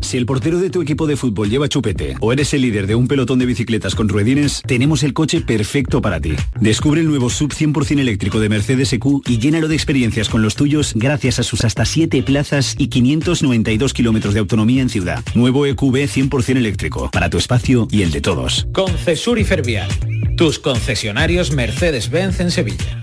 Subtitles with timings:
[0.00, 2.94] Si el portero de tu equipo de fútbol lleva chupete o eres el líder de
[2.94, 6.34] un pelotón de bicicletas con ruedines, tenemos el coche perfecto para ti.
[6.60, 10.54] Descubre el nuevo sub 100% eléctrico de Mercedes EQ y llénalo de experiencias con los
[10.54, 15.22] tuyos gracias a sus hasta 7 plazas y 592 kilómetros de autonomía en ciudad.
[15.34, 18.66] Nuevo EQB 100% eléctrico, para tu espacio y el de todos.
[18.72, 19.88] Concesur y Fervial,
[20.36, 23.02] tus concesionarios Mercedes-Benz en Sevilla.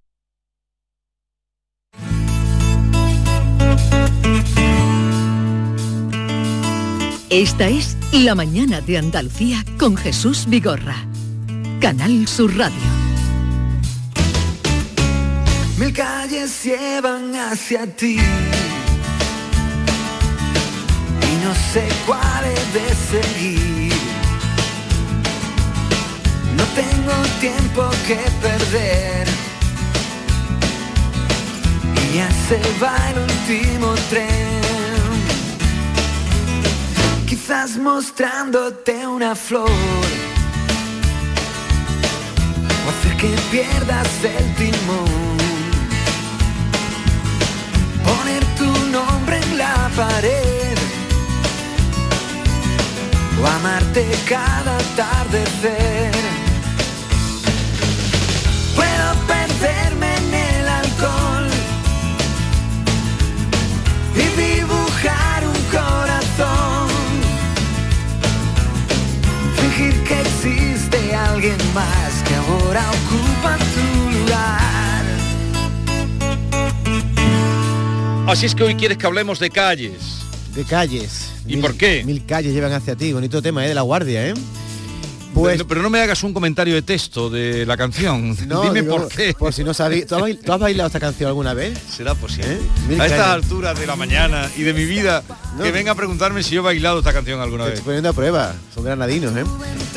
[7.31, 10.97] Esta es La Mañana de Andalucía con Jesús Vigorra.
[11.79, 12.75] Canal Sur Radio.
[15.77, 18.17] Mil calles llevan hacia ti.
[21.21, 23.93] Y no sé cuál de seguir.
[26.57, 29.27] No tengo tiempo que perder.
[31.95, 34.80] Y ya se va el último tren.
[37.51, 39.69] Quizás mostrándote una flor.
[42.85, 45.37] O hacer que pierdas el timón.
[48.05, 50.77] Poner tu nombre en la pared.
[53.41, 56.00] O amarte cada atardecer.
[69.75, 75.05] Fingir que existe alguien más que ahora ocupa tu lugar.
[78.27, 80.19] Así es que hoy quieres que hablemos de calles.
[80.55, 81.31] De calles.
[81.45, 82.03] ¿Y Mil- por qué?
[82.03, 83.13] Mil calles llevan hacia ti.
[83.13, 83.69] Bonito tema, ¿eh?
[83.69, 84.33] De la guardia, ¿eh?
[85.33, 88.35] Pues- pero, pero no me hagas un comentario de texto de la canción.
[88.47, 89.33] No, Dime digo, por qué.
[89.37, 90.05] Por si no sabéis.
[90.07, 91.79] ¿Tú has, bail- tú has bailado esta canción alguna vez?
[91.89, 92.57] Será posible.
[92.89, 92.97] ¿Eh?
[92.99, 95.23] A estas alturas de la mañana y de mi vida,
[95.57, 95.63] No.
[95.63, 97.73] que venga a preguntarme si yo he bailado esta canción alguna vez.
[97.75, 98.53] estoy poniendo a prueba.
[98.73, 99.43] Son granadinos, ¿eh?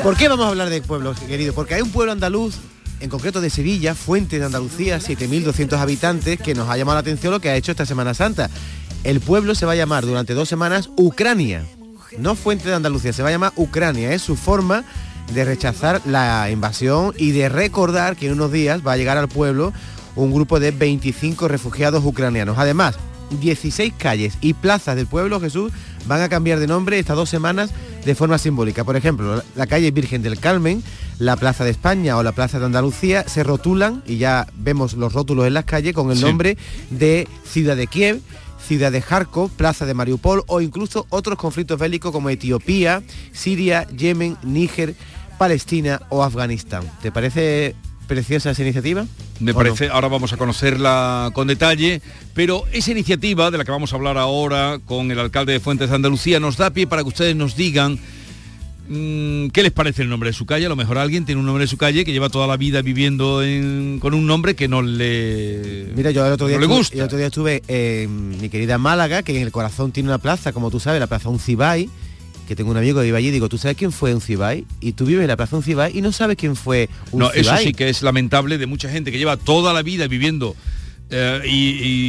[0.02, 1.52] ¿Por qué vamos a hablar de pueblos, querido?
[1.54, 2.54] Porque hay un pueblo andaluz,
[3.00, 7.32] en concreto de Sevilla, Fuente de Andalucía, 7.200 habitantes, que nos ha llamado la atención
[7.32, 8.50] lo que ha hecho esta Semana Santa.
[9.02, 11.64] El pueblo se va a llamar durante dos semanas Ucrania.
[12.18, 14.12] No Fuente de Andalucía, se va a llamar Ucrania.
[14.12, 14.84] Es su forma
[15.32, 19.28] de rechazar la invasión y de recordar que en unos días va a llegar al
[19.28, 19.72] pueblo
[20.16, 22.58] un grupo de 25 refugiados ucranianos.
[22.58, 22.96] Además,
[23.40, 25.72] 16 calles y plazas del pueblo Jesús
[26.06, 27.70] van a cambiar de nombre estas dos semanas
[28.04, 28.84] de forma simbólica.
[28.84, 30.82] Por ejemplo, la calle Virgen del Carmen,
[31.18, 35.14] la Plaza de España o la Plaza de Andalucía se rotulan y ya vemos los
[35.14, 36.22] rótulos en las calles con el Sí.
[36.24, 36.58] nombre
[36.90, 38.20] de Ciudad de Kiev,
[38.66, 43.02] Ciudad de Kharkov, Plaza de Mariupol o incluso otros conflictos bélicos como Etiopía,
[43.32, 44.94] Siria, Yemen, Níger,
[45.38, 46.84] Palestina o Afganistán.
[47.02, 47.74] ¿Te parece
[48.06, 49.06] preciosa esa iniciativa?
[49.40, 52.00] Me ¿O parece, ahora vamos a conocerla con detalle,
[52.34, 55.88] pero esa iniciativa de la que vamos a hablar ahora con el alcalde de Fuentes
[55.90, 57.98] de Andalucía nos da pie para que ustedes nos digan
[58.88, 60.66] mm, qué les parece el nombre de su calle.
[60.66, 62.82] A lo mejor alguien tiene un nombre de su calle que lleva toda la vida
[62.82, 66.66] viviendo en- con un nombre que no le, Mira, yo el otro día, no le
[66.66, 66.94] gusta.
[66.94, 70.52] el otro día estuve en mi querida Málaga, que en el corazón tiene una plaza,
[70.52, 71.88] como tú sabes, la plaza Uncibay,
[72.46, 74.64] que tengo un amigo que vive allí, digo, ¿tú sabes quién fue Uncibay?
[74.80, 77.40] Y tú vives en la plaza Uncibay y no sabes quién fue No, Uncibay.
[77.40, 80.54] eso sí que es lamentable de mucha gente que lleva toda la vida viviendo
[81.10, 81.50] eh, y,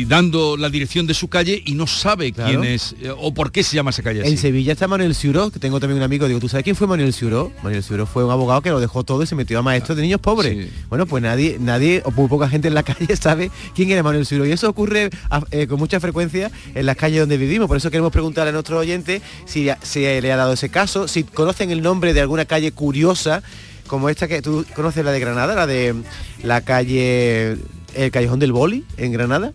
[0.02, 2.62] y dando la dirección de su calle y no sabe Claro.
[2.62, 4.32] quién es eh, o por qué se llama esa calle así.
[4.32, 6.88] En Sevilla está Manuel Ciuró, que tengo también un amigo, digo, ¿tú sabes quién fue
[6.88, 7.52] Manuel Ciuró?
[7.62, 10.02] Manuel Ciuró fue un abogado que lo dejó todo y se metió a maestro de
[10.02, 10.70] niños pobres.
[10.90, 14.26] Bueno, pues nadie, nadie, o muy poca gente en la calle sabe quién era Manuel
[14.26, 14.46] Ciuró.
[14.46, 17.68] Y eso ocurre a- eh, con mucha frecuencia en las calles donde vivimos.
[17.68, 21.24] Por eso queremos preguntarle a nuestro oyente si se le ha dado ese caso, si
[21.24, 23.44] conocen el nombre de alguna calle curiosa,
[23.88, 25.94] como esta que tú conoces la de Granada, la de
[26.44, 27.58] la calle
[27.96, 29.54] el Callejón del Boli en Granada.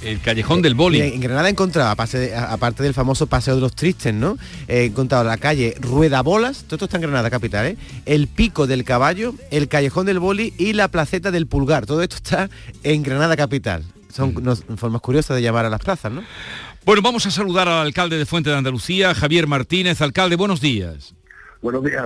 [0.00, 1.00] El Callejón del Boli.
[1.00, 4.38] En, en Granada he encontrado, aparte, del famoso Paseo de los Tristes, ¿no?
[4.68, 7.76] He encontrado la calle Rueda Bolas, todo esto está en Granada capital, ¿eh?
[8.06, 11.84] El Pico del Caballo, el Callejón del Boli y la Placeta del Pulgar.
[11.86, 12.48] Todo esto está
[12.84, 13.82] en Granada capital.
[14.14, 14.42] Son Mm.
[14.44, 16.22] nos- formas curiosas de llamar a las plazas, ¿no?
[16.84, 20.00] Bueno, vamos a saludar al alcalde de Fuente de Andalucía, Javier Martínez.
[20.00, 21.12] Alcalde, buenos días.
[21.60, 22.04] Buenos días.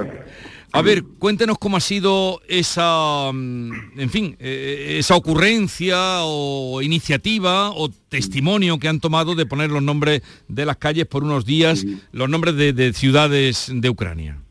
[0.75, 7.71] A ver, cuéntenos cómo ha sido esa, mm, en fin, eh, esa ocurrencia o iniciativa
[7.71, 11.85] o testimonio que han tomado de poner los nombres de las calles por unos días,
[12.13, 14.42] los nombres de, de ciudades de Ucrania.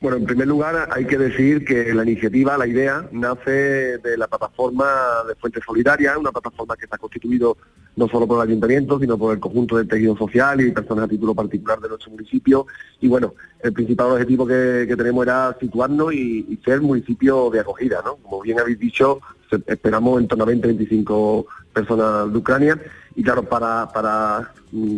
[0.00, 4.26] Bueno, en primer lugar hay que decir que la iniciativa, la idea, nace de la
[4.26, 4.84] plataforma
[5.26, 7.56] de Fuente Solidaria, una plataforma que está constituido
[7.96, 11.08] no solo por el ayuntamiento, sino por el conjunto del tejido social y personas a
[11.08, 12.66] título particular de nuestro municipio.
[13.00, 18.16] Y bueno, el principal objetivo que, tenemos era situarnos y, ser municipio de acogida, ¿no?
[18.16, 19.20] Como bien habéis dicho,
[19.66, 22.78] esperamos en torno a 20, 25 personas de Ucrania.
[23.14, 24.52] Y claro, para, para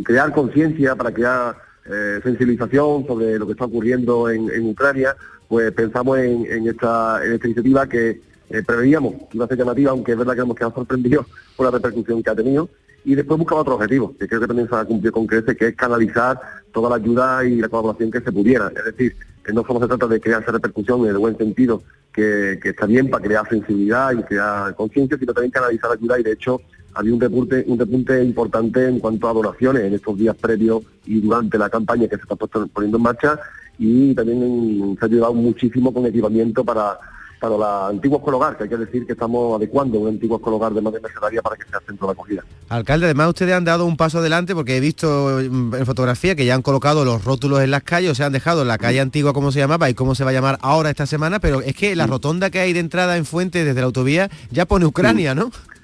[0.05, 5.17] crear conciencia, para crear eh, sensibilización sobre lo que está ocurriendo en, Ucrania,
[5.49, 8.21] pues pensamos en, esta, en esta iniciativa que
[8.51, 11.27] eh, preveíamos que iba llamativa, aunque es verdad que hemos quedado sorprendidos
[11.57, 12.69] por la repercusión que ha tenido.
[13.05, 15.69] Y después buscaba otro objetivo, que creo que también se ha cumplido con creces, que
[15.69, 16.39] es canalizar
[16.73, 18.71] toda la ayuda y la colaboración que se pudiera.
[18.75, 19.17] Es decir,
[19.53, 21.83] no solo se trata de crear esa repercusión en el buen sentido,
[22.13, 26.23] que, que está bien para crear sensibilidad y crear conciencia, sino también canalizar ayuda y
[26.23, 26.61] de hecho
[26.99, 31.21] había un repunte, un repunte importante en cuanto a donaciones en estos días previos y
[31.21, 33.39] durante la campaña que se está poniendo en marcha
[33.79, 36.99] y también se ha ayudado muchísimo con equipamiento para
[37.41, 40.81] para la antigua escologar, que hay que decir que estamos adecuando un antiguo escologar de
[40.81, 42.43] madre mercedaria para que sea centro de acogida.
[42.69, 46.45] Alcalde, además ustedes han dado un paso adelante porque he visto mm, en fotografía que
[46.45, 49.33] ya han colocado los rótulos en las calles, o sea, han dejado la calle antigua
[49.33, 51.95] como se llamaba y cómo se va a llamar ahora esta semana, pero es que
[51.95, 55.51] la rotonda que hay de entrada en Fuente desde la autovía ya pone Ucrania, ¿no?
[55.53, 55.78] Sí,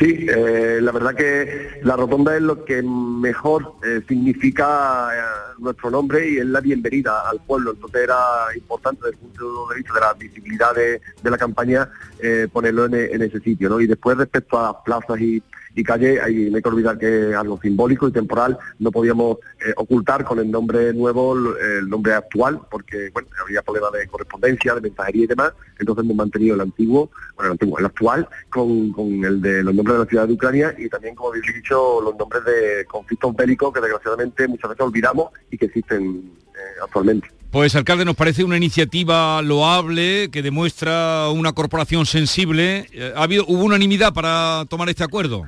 [0.00, 6.28] eh, la verdad que la rotonda es lo que mejor eh, significa eh, nuestro nombre
[6.30, 7.72] y es la bienvenida al pueblo.
[7.72, 8.16] Entonces era
[8.54, 11.90] importante desde el punto de vista de la visibilidad de, la campaña
[12.20, 13.68] eh, ponerlo en, ese sitio.
[13.68, 13.80] ¿no?
[13.80, 15.42] Y después respecto a plazas y,
[15.78, 18.58] y calles, hay, no hay que olvidar que algo simbólico y temporal.
[18.78, 23.62] No podíamos eh, ocultar con el nombre nuevo el, el nombre actual porque bueno, había
[23.62, 25.52] problemas de correspondencia, de mensajería y demás.
[25.78, 29.74] Entonces hemos mantenido el antiguo, bueno, el antiguo, el actual con, con el de los
[29.74, 33.36] nombres de la ciudad de Ucrania y también, como habéis dicho, los nombres de conflictos
[33.36, 37.28] bélicos que desgraciadamente muchas veces olvidamos y que existen eh, actualmente.
[37.50, 42.86] Pues alcalde, nos parece una iniciativa loable que demuestra una corporación sensible.
[42.92, 45.46] Eh, ¿Ha habido, hubo unanimidad para tomar este acuerdo?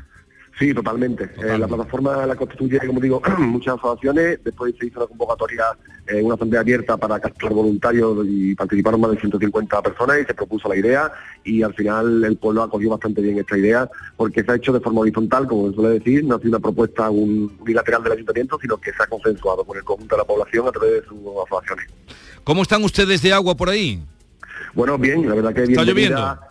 [0.60, 1.24] Sí, totalmente.
[1.42, 4.44] Eh, la plataforma la constituye, como digo, muchas asociaciones.
[4.44, 5.64] Después se hizo una convocatoria,
[6.06, 10.34] eh, una asamblea abierta para captar voluntarios y participaron más de 150 personas y se
[10.34, 11.10] propuso la idea
[11.44, 14.80] y al final el pueblo acogió bastante bien esta idea porque se ha hecho de
[14.80, 18.58] forma horizontal, como se suele decir, no ha sido una propuesta un- unilateral del ayuntamiento,
[18.60, 21.18] sino que se ha consensuado con el conjunto de la población a través de sus
[21.46, 21.86] asociaciones.
[22.44, 24.02] ¿Cómo están ustedes de agua por ahí?
[24.74, 26.16] Bueno, bien, la verdad que ¿Está bienvenida.
[26.18, 26.49] lloviendo?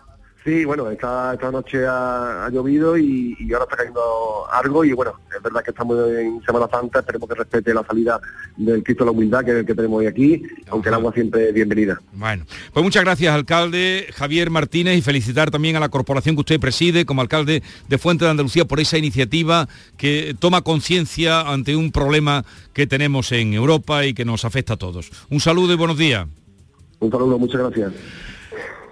[0.50, 4.02] Sí, bueno, esta, esta noche ha, ha llovido y, y ahora está cayendo
[4.52, 8.20] algo y bueno, es verdad que estamos en Semana Santa, esperemos que respete la salida
[8.58, 10.42] del Cristo de la Humildad, que es el que tenemos hoy aquí,
[10.72, 12.02] aunque el agua siempre es bienvenida.
[12.14, 16.60] Bueno, pues muchas gracias, alcalde Javier Martínez, y felicitar también a la corporación que usted
[16.60, 21.92] preside como alcalde de Fuente de Andalucía por esa iniciativa que toma conciencia ante un
[21.92, 25.12] problema que tenemos en Europa y que nos afecta a todos.
[25.30, 26.26] Un saludo y buenos días.
[27.02, 27.94] Un saludo, muchas gracias.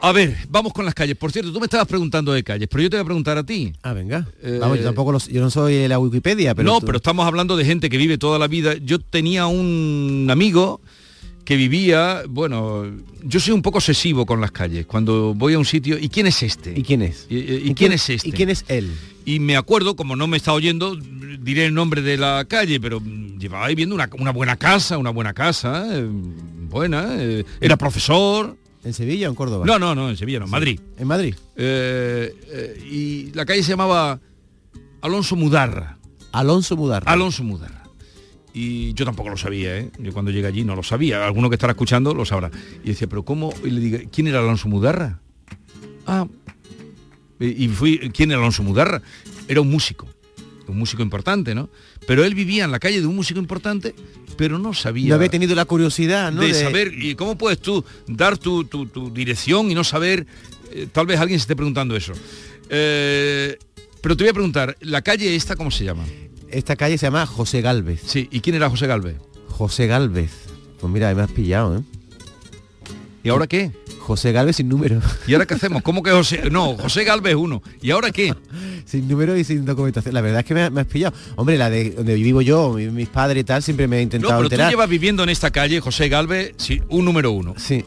[0.01, 1.17] A ver, vamos con las calles.
[1.17, 3.43] Por cierto, tú me estabas preguntando de calles, pero yo te voy a preguntar a
[3.43, 3.73] ti.
[3.81, 4.27] Ah, venga.
[4.43, 7.25] Eh, Vamos, yo tampoco los- yo no soy la Wikipedia, pero no, tú- pero estamos
[7.25, 8.75] hablando de gente que vive toda la vida.
[8.77, 10.81] Yo tenía un amigo
[11.45, 12.83] que vivía, bueno,
[13.23, 14.85] yo soy un poco obsesivo con las calles.
[14.85, 16.73] Cuando voy a un sitio, ¿y quién es este?
[16.77, 17.25] ¿Y quién es?
[17.29, 18.27] ¿Y, y- y quién es este?
[18.29, 18.91] ¿Y quién es él?
[19.25, 23.01] Y me acuerdo, como no me está oyendo, diré el nombre de la calle, pero
[23.39, 26.07] llevaba ahí viendo una, una buena casa, una buena casa, eh,
[26.69, 28.55] buena, eh, era profesor.
[28.87, 29.65] ¿En Sevilla o en Córdoba?
[29.65, 30.79] No, no, no, en Sevilla, no, en Madrid.
[30.97, 31.35] ¿En Madrid?
[31.57, 34.17] Eh, eh, y la calle se llamaba
[35.01, 35.97] Alonso Mudarra.
[36.31, 37.11] Alonso Mudarra.
[37.11, 37.83] Alonso Mudarra.
[38.53, 39.91] Y yo tampoco lo sabía, ¿eh?
[39.99, 41.25] Yo cuando llegué allí no lo sabía.
[41.25, 42.49] Alguno que estará escuchando lo sabrá.
[42.81, 43.53] Y decía, pero ¿cómo?
[43.61, 45.19] Y le digo, ¿quién era Alonso Mudarra?
[46.05, 46.25] Ah,
[47.41, 49.01] Y y fui, ¿quién era Alonso Mudarra?
[49.49, 50.07] Era un músico,
[50.67, 51.69] un músico importante, ¿no?
[52.05, 53.95] Pero él vivía en la calle de un músico importante,
[54.37, 55.09] pero no sabía...
[55.09, 56.41] No había tenido la curiosidad, ¿no?
[56.41, 60.25] de, saber, ¿y cómo puedes tú dar tu, tu- tu dirección y no saber?
[60.71, 62.13] eh, tal vez alguien se esté preguntando eso.
[62.69, 63.57] Eh,
[64.01, 66.03] pero te voy a preguntar, ¿la calle esta cómo se llama?
[66.49, 68.01] Esta calle se llama José Galvez.
[68.05, 69.15] Sí, ¿y quién era José Galvez?
[69.49, 70.31] José Galvez.
[70.79, 71.81] Pues mira, me has pillado, ¿eh?
[73.27, 73.71] ¿Y ahora qué?
[73.99, 75.01] José Galvez sin número.
[75.27, 75.81] ¿Y ahora qué hacemos?
[75.81, 76.49] ¿Cómo que José?
[76.49, 77.61] No, José Galvez uno.
[77.81, 78.33] ¿Y ahora qué?
[78.85, 80.13] sin número y sin documentación.
[80.13, 81.13] La verdad es que me, me has pillado.
[81.35, 84.03] Hombre, la de donde vivo yo, mi- mis padres y tal, siempre me he No,
[84.03, 84.69] intentado pero tú enterar.
[84.71, 87.53] llevas viviendo en esta calle, José Galvez, sí, un número uno.
[87.57, 87.83] Sí.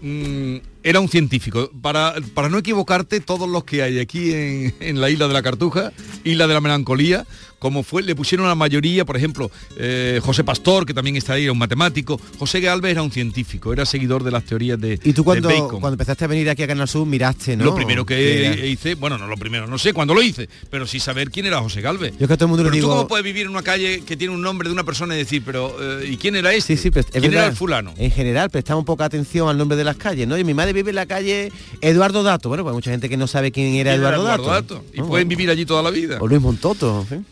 [0.00, 1.70] Mm, era un científico.
[1.82, 5.42] Para, para no equivocarte, todos los que hay aquí en, en la isla de la
[5.42, 7.26] Cartuja, isla de la melancolía,
[7.64, 11.44] como fue, le pusieron la mayoría, por ejemplo, eh, José Pastor, que también está ahí,
[11.44, 12.20] era un matemático.
[12.38, 15.80] José Galvez era un científico, era seguidor de las teorías de, Y tú cuando, Bacon.
[15.80, 17.64] cuando empezaste a venir aquí a Canal Sur miraste, ¿no?
[17.64, 21.00] Lo primero que hice, bueno, no lo primero, no sé cuándo lo hice, pero sí
[21.00, 22.12] saber quién era José Galvez.
[22.18, 22.88] Yo es que todo el mundo Pero digo...
[22.88, 25.18] tú cómo puedes vivir en una calle que tiene un nombre de una persona y
[25.18, 26.76] decir, pero eh, ¿y quién era este?
[26.76, 27.94] Sí, sí, pero es ¿Quién era el fulano?
[27.96, 30.36] En general, prestamos poca atención al nombre de las calles, ¿no?
[30.36, 32.50] Y mi madre vive en la calle Eduardo Dato.
[32.50, 34.74] Bueno, pues hay mucha gente que no sabe quién era ¿Quién era Eduardo, Eduardo Dato.
[34.74, 34.84] Dato?
[34.92, 35.38] Y No, pueden bueno.
[35.38, 36.18] vivir allí toda la vida.
[36.20, 37.24] O Luis Montoto, fin.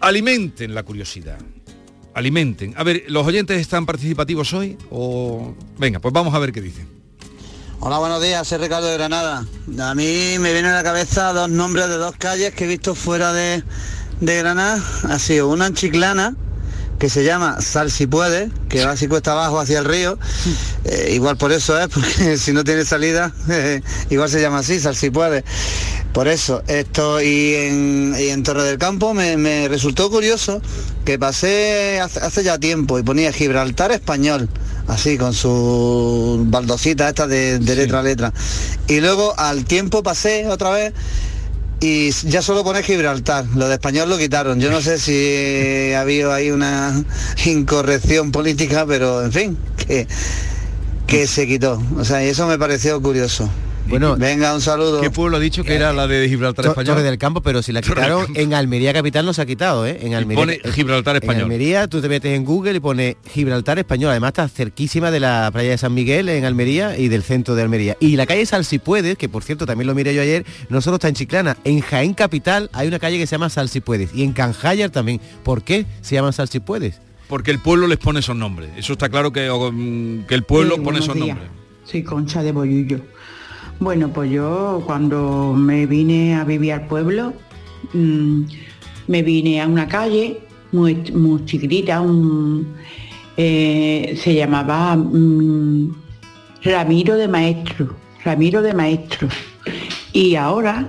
[0.00, 1.38] Alimenten la curiosidad.
[2.14, 2.74] Alimenten.
[2.76, 4.76] A ver, ¿los oyentes están participativos hoy?
[4.90, 5.54] O.
[5.78, 6.88] Venga, pues vamos a ver qué dicen.
[7.80, 9.46] Hola, buenos días, soy Ricardo de Granada.
[9.80, 12.94] A mí me vienen a la cabeza dos nombres de dos calles que he visto
[12.94, 13.62] fuera de,
[14.20, 14.82] de Granada.
[15.04, 16.36] Ha sido una en Chiclana,
[16.98, 20.18] que se llama Sal si puede, que va así cuesta abajo hacia el río.
[20.84, 24.80] Eh, igual por eso es, porque si no tiene salida, eh, igual se llama así,
[24.80, 25.44] Sal si puede.
[26.12, 30.60] Por eso, esto y en, y en Torre del Campo me, me resultó curioso
[31.04, 34.48] que pasé hace, hace ya tiempo y ponía Gibraltar español,
[34.88, 38.32] así con su baldosita esta de, de letra a letra.
[38.88, 40.94] Y luego al tiempo pasé otra vez
[41.80, 44.60] y ya solo pone Gibraltar, lo de español lo quitaron.
[44.60, 47.04] Yo no sé si ha habido ahí una
[47.44, 50.08] incorrección política, pero en fin, que,
[51.06, 51.80] que se quitó.
[51.96, 53.48] O sea, y eso me pareció curioso.
[53.88, 55.00] Bueno, venga, un saludo.
[55.00, 56.96] ¿Qué pueblo ha dicho que era la de Gibraltar To- español?
[56.96, 59.98] Torre del Campo, pero si la quitaron en Almería Capital no se ha quitado, ¿eh?
[60.02, 61.36] En Almería, pone Gibraltar español.
[61.38, 64.10] En Almería tú te metes en Google y pone Gibraltar español.
[64.10, 67.62] Además está cerquísima de la playa de San Miguel en Almería y del centro de
[67.62, 67.96] Almería.
[67.98, 70.82] Y la calle Sal si puedes, que por cierto también lo miré yo ayer, no
[70.82, 73.80] solo está en Chiclana, en Jaén Capital hay una calle que se llama Sal si
[73.80, 74.14] puedes.
[74.14, 75.18] Y en Canjayar también.
[75.42, 77.00] ¿Por qué se llama Sal si puedes?
[77.26, 78.68] Porque el pueblo les pone esos nombres.
[78.76, 81.28] Eso está claro que, mm, que el pueblo Sí, pone esos días.
[81.28, 81.48] nombres.
[81.84, 83.00] Soy Concha de Bollullo.
[83.80, 87.32] Bueno, pues yo cuando me vine a vivir al pueblo,
[87.92, 88.42] mm,
[89.06, 90.40] me vine a una calle
[90.72, 92.74] muy, muy chiquitita, un,
[93.36, 95.94] eh, se llamaba mm,
[96.64, 97.94] Ramiro de Maestro,
[98.24, 99.28] Ramiro de Maestro.
[100.12, 100.88] Y ahora,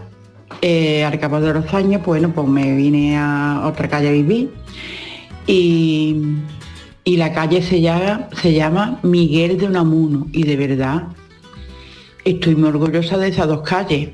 [0.62, 4.52] eh, al cabo de los años, bueno, pues me vine a otra calle a vivir
[5.46, 6.18] y,
[7.04, 11.04] y la calle se llama, se llama Miguel de Unamuno y de verdad
[12.32, 14.10] estoy muy orgullosa de esas dos calles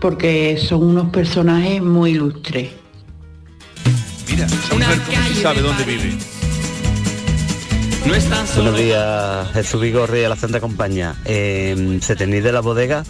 [0.00, 2.70] porque son unos personajes muy ilustres.
[4.28, 4.98] Mira, esa mujer
[5.40, 6.16] sabe dónde vive.
[8.56, 11.14] Buenos días, Jesús Vigorri de la Santa Compañía.
[11.24, 13.04] En Setení de la Bodega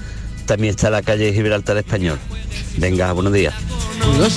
[0.47, 2.19] también está la calle Gibraltar Español.
[2.77, 3.55] Venga, buenos días.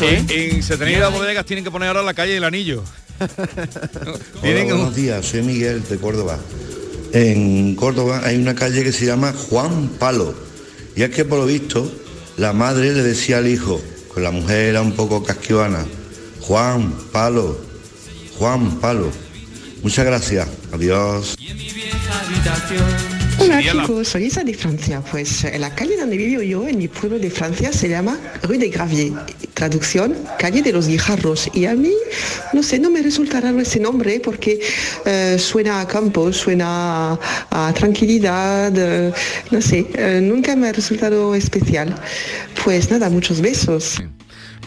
[0.01, 2.83] En, en Setenía de las Bodegas tienen que poner ahora la calle del Anillo.
[3.19, 6.39] Hola, un- buenos días, soy Miguel de Córdoba.
[7.15, 10.35] En Córdoba hay una calle que se llama Juan Palo.
[10.97, 11.89] Y es que por lo visto
[12.35, 13.81] la madre le decía al hijo,
[14.13, 15.85] con la mujer era un poco casquivana,
[16.41, 17.57] Juan Palo,
[18.37, 19.11] Juan Palo.
[19.81, 21.37] Muchas gracias, adiós.
[23.47, 25.01] La- chicos, soy Isa de Francia.
[25.11, 28.57] Pues en la calle donde vivo yo, en mi pueblo de Francia, se llama Rue
[28.57, 29.13] de Gravier.
[29.53, 31.49] Traducción, calle de los guijarros.
[31.53, 31.93] Y a mí,
[32.53, 34.59] no sé, no me resulta raro ese nombre porque
[35.05, 37.19] eh, suena a campo, suena a,
[37.51, 39.13] a tranquilidad, eh,
[39.51, 41.95] no sé, eh, nunca me ha resultado especial.
[42.63, 43.95] Pues nada, muchos besos.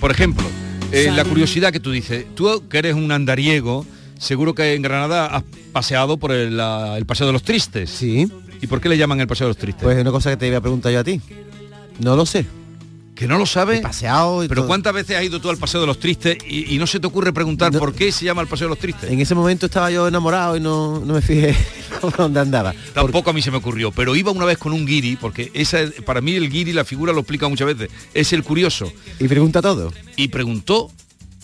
[0.01, 0.47] Por ejemplo,
[0.93, 3.85] eh, la curiosidad que tú dices, tú que eres un andariego,
[4.19, 5.43] seguro que en Granada has
[5.73, 7.91] paseado por el, la- el Paseo de los Tristes.
[7.91, 8.27] Sí.
[8.61, 9.83] ¿Y por qué le llaman el Paseo de los Tristes?
[9.85, 11.21] Pues una cosa que te iba a preguntar yo a ti.
[12.01, 12.47] No lo sé.
[13.15, 13.81] ¿Que no lo sabes?
[13.81, 14.69] Paseado y Pero todo.
[14.69, 17.07] ¿cuántas veces has ido tú al Paseo de los Tristes y, y no se te
[17.09, 19.11] ocurre preguntar por qué se llama el Paseo de los Tristes?
[19.11, 21.57] En ese momento estaba yo enamorado y no, no me fijé
[22.01, 22.73] por dónde andaba.
[22.95, 25.81] Tampoco a mí se me ocurrió, pero iba una vez con un guiri, porque esa
[25.81, 28.93] es- para mí el guiri, la figura lo explica muchas veces, es el curioso.
[29.19, 29.93] Y pregunta todo.
[30.15, 30.89] Y preguntó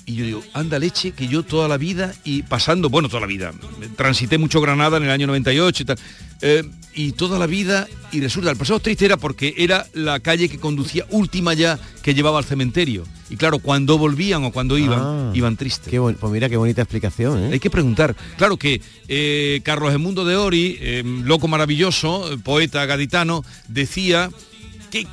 [0.07, 3.27] Y yo digo, anda leche, que yo toda la vida y pasando, bueno, toda la
[3.27, 3.53] vida,
[3.97, 5.99] transité mucho Granada en el año 98 y tal,
[6.43, 6.63] eh,
[6.95, 10.59] y toda la vida, y resulta, el pasado triste era porque era la calle que
[10.59, 13.05] conducía última ya que llevaba al cementerio.
[13.31, 15.31] Y claro, cuando volvían o cuando iban, Ah.
[15.35, 15.89] iban tristes.
[15.91, 17.51] Qué pues mira qué bonita explicación, ¿eh?
[17.55, 18.15] Hay que preguntar.
[18.37, 20.79] Claro que eh, Carlos Emundo de Ori,
[21.25, 24.31] loco maravilloso, poeta gaditano, decía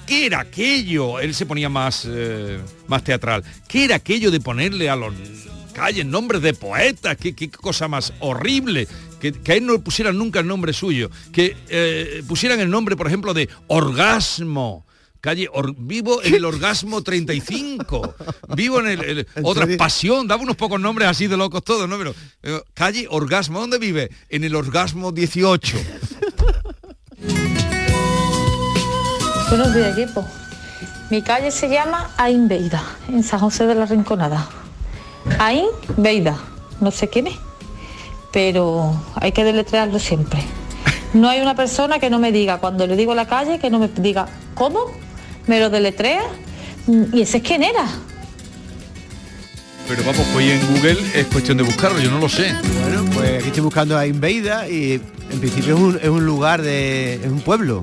[0.05, 1.19] qué era aquello.
[1.19, 3.43] Él se ponía más, eh, más teatral.
[3.67, 5.13] ¿Qué era aquello de ponerle a los
[5.73, 7.17] calles nombres de poetas?
[7.17, 8.87] ¿Qué, qué cosa más horrible?
[9.19, 11.09] Que, que a él no pusieran nunca el nombre suyo.
[11.31, 14.85] Que eh, pusieran el nombre, por ejemplo, de orgasmo.
[15.21, 18.15] Calle, Or- vivo en el orgasmo 35.
[18.55, 19.77] Vivo en el, el- otra serio?
[19.77, 20.27] pasión.
[20.27, 21.97] Daba unos pocos nombres así de locos todos, ¿no?
[21.99, 24.09] Pero eh, calle orgasmo, ¿dónde vive?
[24.29, 25.77] En el orgasmo 18.
[29.51, 30.25] Buenos días, equipo.
[31.09, 34.47] Mi calle se llama Ain Beida, en San José de la Rinconada.
[35.39, 35.65] Ain
[35.97, 36.37] Beida,
[36.79, 37.35] no sé quién es,
[38.31, 40.41] pero hay que deletrearlo siempre.
[41.13, 43.77] No hay una persona que no me diga, cuando le digo la calle, que no
[43.77, 44.85] me diga, ¿cómo?
[45.47, 46.23] ¿Me lo deletrea?
[47.11, 47.83] ¿Y ese es quién era?
[49.85, 52.55] Pero vamos, hoy en Google es cuestión de buscarlo, yo no lo sé.
[52.83, 56.61] Bueno, pues aquí estoy buscando a Inveida y en principio es un, es un lugar
[56.61, 57.15] de.
[57.15, 57.81] es un pueblo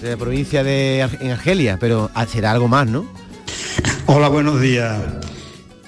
[0.00, 3.06] de la provincia de en Argelia, pero será algo más, ¿no?
[4.06, 4.98] Hola, buenos días.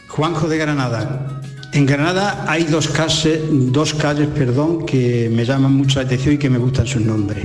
[0.08, 1.40] Juanjo de Granada.
[1.72, 6.38] En Granada hay dos calles, dos calles, perdón, que me llaman mucho la atención y
[6.38, 7.44] que me gustan sus nombres.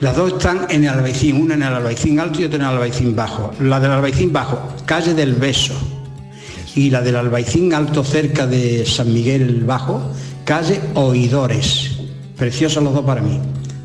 [0.00, 2.68] Las dos están en el Albaicín, una en el Albaicín Alto y otra en el
[2.68, 3.52] Albaicín Bajo.
[3.60, 5.74] La del Albaicín Bajo, calle del Beso.
[6.74, 10.10] Y la del Albaicín Alto cerca de San Miguel el Bajo,
[10.44, 11.92] calle Oidores.
[12.36, 13.38] Preciosos los dos para mí.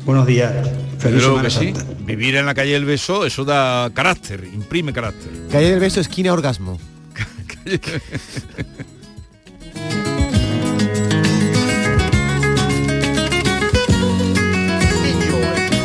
[0.04, 0.52] Buenos días.
[1.00, 1.72] Semana que sí.
[2.00, 5.32] Vivir en la calle del Beso, eso da carácter, imprime carácter.
[5.50, 6.78] Calle del Beso, esquina Orgasmo.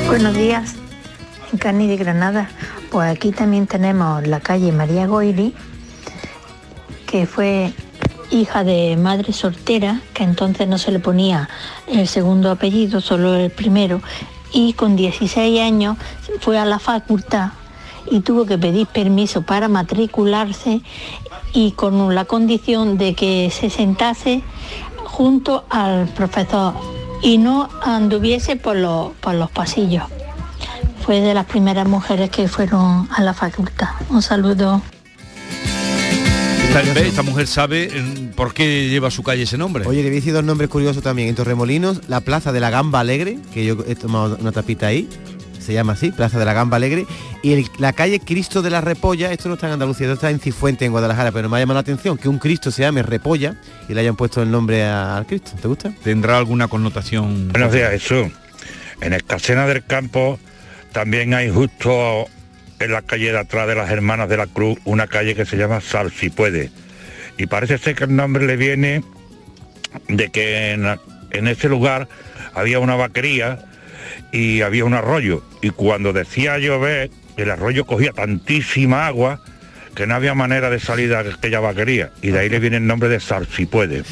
[0.08, 0.76] Buenos días,
[1.52, 2.50] en Cani de Granada.
[2.92, 5.54] Pues aquí también tenemos la calle María Goiri,
[7.06, 7.74] que fue
[8.32, 11.50] hija de madre soltera, que entonces no se le ponía
[11.88, 14.02] el segundo apellido, solo el primero,
[14.56, 15.98] y con 16 años
[16.40, 17.50] fue a la facultad
[18.10, 20.82] y tuvo que pedir permiso para matricularse
[21.54, 24.42] y con la condición de que se sentase
[25.04, 26.74] junto al profesor
[27.22, 30.06] y no anduviese por los, por los pasillos.
[31.06, 33.90] Fue de las primeras mujeres que fueron a la facultad.
[34.10, 34.82] Un saludo.
[36.76, 39.86] Esta, esta mujer sabe mm, por qué lleva su calle ese nombre.
[39.88, 41.30] Oye, a decir dos nombres curiosos también.
[41.30, 45.08] En Torremolinos, la Plaza de la Gamba Alegre, que yo he tomado una tapita ahí,
[45.60, 47.06] se llama así, Plaza de la Gamba Alegre,
[47.42, 50.30] y el- la calle Cristo de la Repolla, esto no está en Andalucía, esto está
[50.30, 53.02] en Cifuente, en Guadalajara, pero me ha llamado la atención que un Cristo se llame
[53.04, 53.56] Repolla
[53.88, 55.52] y le hayan puesto el nombre a- al Cristo.
[55.62, 55.94] ¿Te gusta?
[56.04, 57.50] Tendrá alguna connotación.
[57.54, 58.28] Buenos días, Jesús.
[59.02, 60.40] En Escasena del Campo
[60.92, 62.28] también hay justo
[62.80, 65.58] en la calle de atrás de las Hermanas de la Cruz una calle que se
[65.58, 66.72] llama Sal si puede.
[67.38, 69.04] Y parece ser que el nombre le viene
[70.08, 72.08] de que en, ese lugar
[72.54, 73.60] había una vaquería
[74.32, 75.44] y había un arroyo.
[75.62, 79.42] Y cuando decía llover, el arroyo cogía tantísima agua
[79.96, 82.12] que no había manera de salir de aquella vaquería.
[82.22, 84.04] Y de ahí le viene el nombre de Sal si puede.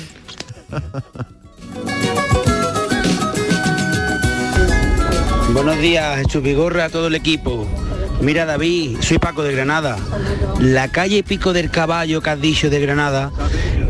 [5.53, 6.43] Buenos días, Jesús
[6.79, 7.67] a todo el equipo.
[8.23, 9.97] Mira David, soy Paco de Granada.
[10.61, 13.33] La calle Pico del Caballo que has dicho de Granada,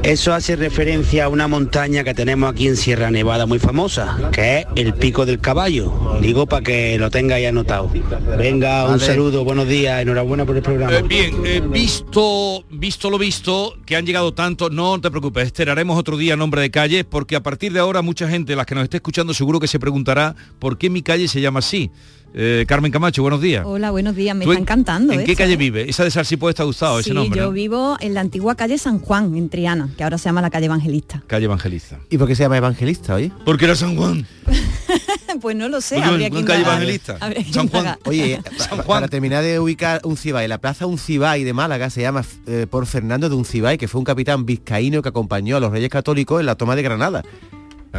[0.01, 4.61] eso hace referencia a una montaña que tenemos aquí en Sierra Nevada muy famosa, que
[4.61, 6.17] es el Pico del Caballo.
[6.19, 7.91] Digo para que lo tengáis anotado.
[8.35, 10.97] Venga, un saludo, buenos días, enhorabuena por el programa.
[10.97, 15.97] Eh, bien, eh, visto, visto lo visto, que han llegado tanto, no te preocupes, esperaremos
[15.97, 18.85] otro día nombre de calle, porque a partir de ahora mucha gente, las que nos
[18.85, 21.91] esté escuchando, seguro que se preguntará por qué mi calle se llama así.
[22.35, 23.63] Eh, Carmen Camacho, buenos días.
[23.63, 25.13] Hola, buenos días, me ¿Tú está en- encantando.
[25.13, 25.57] ¿En qué esto, calle ¿eh?
[25.57, 25.87] vive?
[25.87, 27.51] Esa de Salsipuede te ha gustado, Sí, ese nombre, yo ¿no?
[27.51, 30.65] vivo en la antigua calle San Juan, en Triana, que ahora se llama la calle
[30.65, 31.21] Evangelista.
[31.27, 31.99] Calle Evangelista.
[32.09, 33.31] ¿Y por qué se llama evangelista, oye?
[33.45, 34.25] Porque era San Juan.
[35.41, 36.61] pues no lo sé, Porque habría que calle.
[36.63, 37.17] Evangelista.
[37.19, 37.97] Habría San Juan.
[38.05, 38.41] Oye,
[38.77, 42.65] pa- para terminar de ubicar un Cibay, la plaza Uncibay de Málaga se llama eh,
[42.67, 46.39] por Fernando de Uncibay, que fue un capitán vizcaíno que acompañó a los reyes católicos
[46.39, 47.23] en la toma de Granada.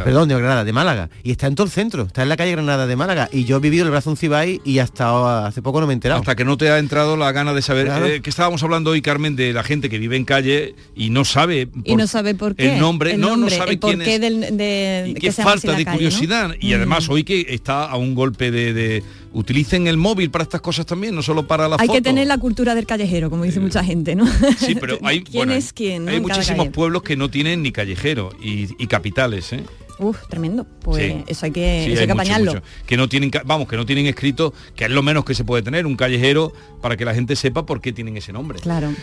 [0.03, 1.09] Perdón, de Granada, de Málaga.
[1.23, 3.29] Y está en todo el centro, está en la calle Granada de Málaga.
[3.31, 6.19] Y yo he vivido el brazo Uncibay y hasta hace poco no me he enterado.
[6.19, 8.05] Hasta que no te ha entrado la gana de saber Claro.
[8.05, 11.23] eh, que estábamos hablando hoy, Carmen, de la gente que vive en calle y no
[11.25, 12.73] sabe Y por- no sabe por qué.
[12.75, 14.21] el nombre, el no, nombre, no sabe el quién es.
[14.21, 15.91] del, de, y que falta de calle, ¿no?
[15.93, 16.75] curiosidad y Mm.
[16.75, 19.03] además hoy que está a un golpe de, de
[19.33, 21.93] utilicen el móvil para estas cosas también, no solo para la Hay foto.
[21.97, 24.25] que tener la cultura del callejero, como dice mucha gente, ¿no?
[24.57, 26.05] Sí, pero hay, ¿Quién bueno, es quién?
[26.05, 26.11] no?
[26.11, 26.71] hay muchísimos calle?
[26.71, 29.63] pueblos que no tienen ni callejero y, y capitales, ¿eh?
[29.99, 30.65] Uf, tremendo.
[30.81, 31.23] Pues Sí.
[31.27, 32.53] eso hay que, Sí, eso hay que apañarlo.
[32.55, 32.63] mucho.
[32.85, 35.63] Que no tienen, vamos, que no tienen escrito, que es lo menos que se puede
[35.63, 38.59] tener, un callejero para que la gente sepa por qué tienen ese nombre.
[38.59, 38.93] Claro.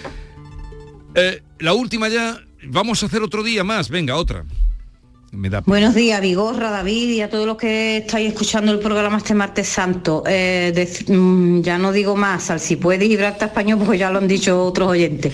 [1.14, 4.44] Eh, la última ya, vamos a hacer otro día más, venga, otra.
[5.34, 9.66] Buenos días, Vigorra, David y a todos los que estáis escuchando el programa este martes
[9.66, 10.22] santo.
[10.26, 14.28] Eh, mm, ya no digo más, al si puede Gibraltar español, porque ya lo han
[14.28, 15.32] dicho otros oyentes.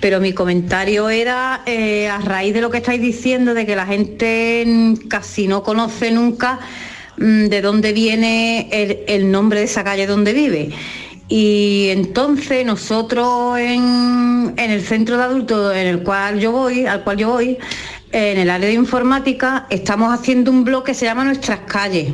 [0.00, 3.86] Pero mi comentario era eh, a raíz de lo que estáis diciendo, de que la
[3.86, 4.66] gente
[5.08, 6.58] casi no conoce nunca
[7.16, 8.68] mm, de dónde viene
[9.06, 10.70] el, nombre de esa calle donde vive.
[11.28, 17.16] Y entonces nosotros en el centro de adultos en el cual yo voy, al cual
[17.16, 17.58] yo voy,
[18.12, 22.08] en el área de informática, estamos haciendo un blog que se llama Nuestras calles.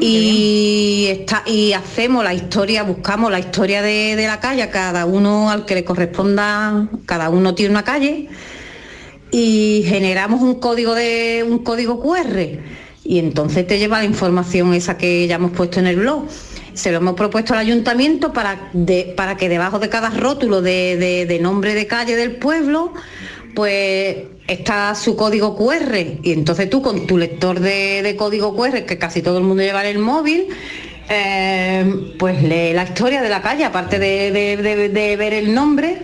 [0.00, 5.06] y, está, y hacemos la historia, buscamos la historia de, de la calle, a cada
[5.06, 8.28] uno al que le corresponda, cada uno tiene una calle
[9.30, 12.58] y generamos un código de un código QR
[13.04, 16.24] y entonces te lleva la información esa que ya hemos puesto en el blog.
[16.74, 20.96] Se lo hemos propuesto al ayuntamiento para, de- para que debajo de cada rótulo de,
[20.96, 22.92] de- de nombre de calle del pueblo,
[23.54, 24.16] pues
[24.52, 25.96] está su código QR.
[26.22, 29.62] Y entonces tú con tu lector de, de código QR, que casi todo el mundo
[29.62, 30.48] lleva en el móvil,
[31.08, 35.98] eh, pues lee la historia de la calle, aparte de, de- ver el nombre,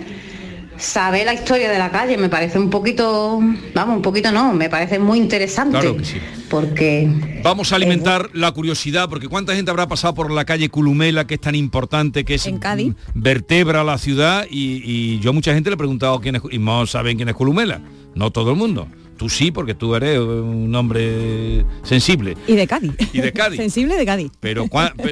[0.79, 2.17] sabe la historia de la calle.
[2.17, 3.41] Me parece un poquito,
[3.75, 5.79] vamos, un poquito no, me parece muy interesante.
[5.79, 6.19] Claro que sí.
[6.49, 7.09] Porque
[7.43, 11.35] Vamos a alimentar la curiosidad, porque cuánta gente habrá pasado por la calle Culumela, que
[11.35, 12.95] es tan importante, que es En Cádiz.
[13.15, 16.59] vertebra la ciudad, y, y yo a mucha gente le he preguntado quién es, y
[16.59, 17.81] no saben quién es Culumela.
[18.15, 18.87] No todo el mundo.
[19.17, 22.37] Tú sí, porque tú eres un hombre sensible.
[22.47, 22.93] Y de Cádiz.
[23.13, 23.57] Y de Cádiz.
[23.61, 24.31] Sensible de Cádiz.
[24.41, 24.67] Pero,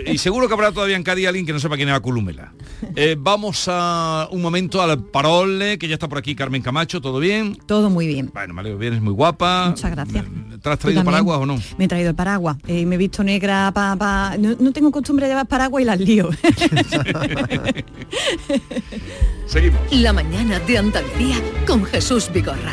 [0.06, 2.52] y seguro que habrá todavía en Cádiz alguien que no sepa quién era Culumela.
[2.96, 7.18] Eh, vamos a un momento al parole, que ya está por aquí Carmen Camacho, ¿todo
[7.18, 7.56] bien?
[7.66, 8.30] Todo muy bien.
[8.32, 9.68] Bueno, me alegro, vienes muy guapa.
[9.70, 10.24] Muchas gracias.
[10.62, 11.58] ¿Te has traído paraguas o no?
[11.78, 12.58] Me he traído el paraguas.
[12.68, 15.86] Eh, me he visto negra pa, pa- No, no tengo costumbre de llevar paraguas y
[15.86, 16.28] las lío.
[19.46, 19.80] Seguimos.
[19.90, 21.36] La mañana de Andalucía
[21.66, 22.72] con Jesús Vigorra.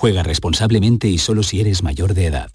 [0.00, 2.50] Juega responsablemente y solo si eres mayor de edad.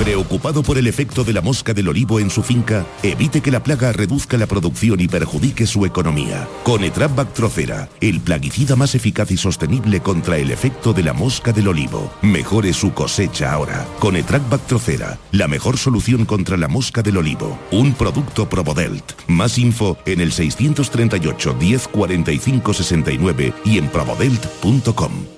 [0.00, 3.62] Preocupado por el efecto de la mosca del olivo en su finca, evite que la
[3.62, 6.48] plaga reduzca la producción y perjudique su economía.
[6.64, 11.52] Con Etrap Bactrocera, el plaguicida más eficaz y sostenible contra el efecto de la mosca
[11.52, 12.10] del olivo.
[12.22, 13.86] Mejore su cosecha ahora.
[14.00, 17.56] Con Etrap Bactrocera, la mejor solución contra la mosca del olivo.
[17.70, 19.12] Un producto Probodelt.
[19.28, 25.37] Más info en el 638 10 45 69 y en probodelt.com.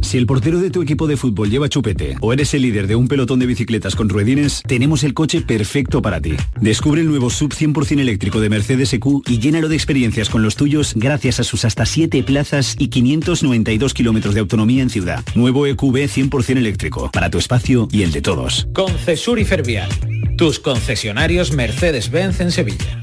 [0.00, 2.96] Si el portero de tu equipo de fútbol lleva chupete o eres el líder de
[2.96, 6.34] un pelotón de bicicletas con ruedines, tenemos el coche perfecto para ti.
[6.60, 10.56] Descubre el nuevo sub 100% eléctrico de Mercedes EQ y llénalo de experiencias con los
[10.56, 15.24] tuyos gracias a sus hasta 7 plazas y 592 kilómetros de autonomía en ciudad.
[15.34, 18.68] Nuevo EQB 100% eléctrico, para tu espacio y el de todos.
[18.72, 19.88] Concesur y Fervial,
[20.36, 23.02] tus concesionarios Mercedes-Benz en Sevilla.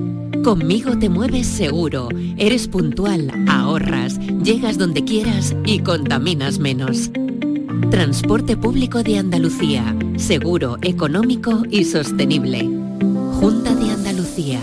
[0.43, 7.11] Conmigo te mueves seguro, eres puntual, ahorras, llegas donde quieras y contaminas menos.
[7.91, 12.67] Transporte público de Andalucía, seguro, económico y sostenible.
[13.39, 14.59] Junta de Andalucía.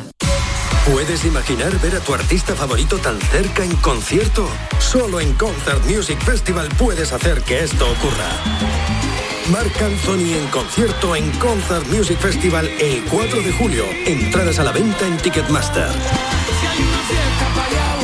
[0.92, 4.48] ¿Puedes imaginar ver a tu artista favorito tan cerca en concierto?
[4.80, 8.97] Solo en Concert Music Festival puedes hacer que esto ocurra.
[9.52, 13.84] Marc Anthony en concierto en Concert Music Festival el 4 de julio.
[14.04, 15.88] Entradas a la venta en Ticketmaster.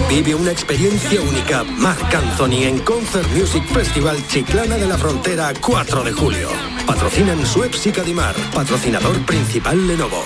[0.09, 1.63] Vive una experiencia única.
[1.65, 6.49] Marc Anthony en Concert Music Festival Chiclana de la Frontera 4 de julio.
[6.87, 8.35] Patrocinan Suez y Cadimar.
[8.55, 10.25] Patrocinador principal Lenovo.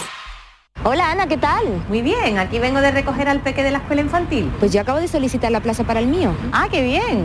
[0.84, 1.64] Hola Ana, ¿qué tal?
[1.88, 4.52] Muy bien, aquí vengo de recoger al peque de la escuela infantil.
[4.60, 6.32] Pues yo acabo de solicitar la plaza para el mío.
[6.52, 7.24] Ah, qué bien.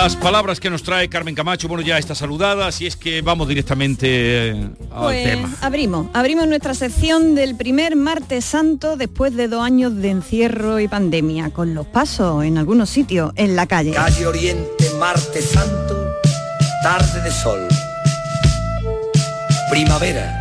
[0.00, 3.48] Las palabras que nos trae Carmen Camacho, bueno, ya está saludada, así es que vamos
[3.48, 5.50] directamente eh, al Pues tema.
[5.60, 10.86] abrimos, abrimos nuestra sección del primer martes santo después de dos años de encierro y
[10.86, 13.90] pandemia, con los pasos en algunos sitios en la calle.
[13.90, 16.14] Calle Oriente, martes santo,
[16.80, 17.66] tarde de sol.
[19.68, 20.37] Primavera.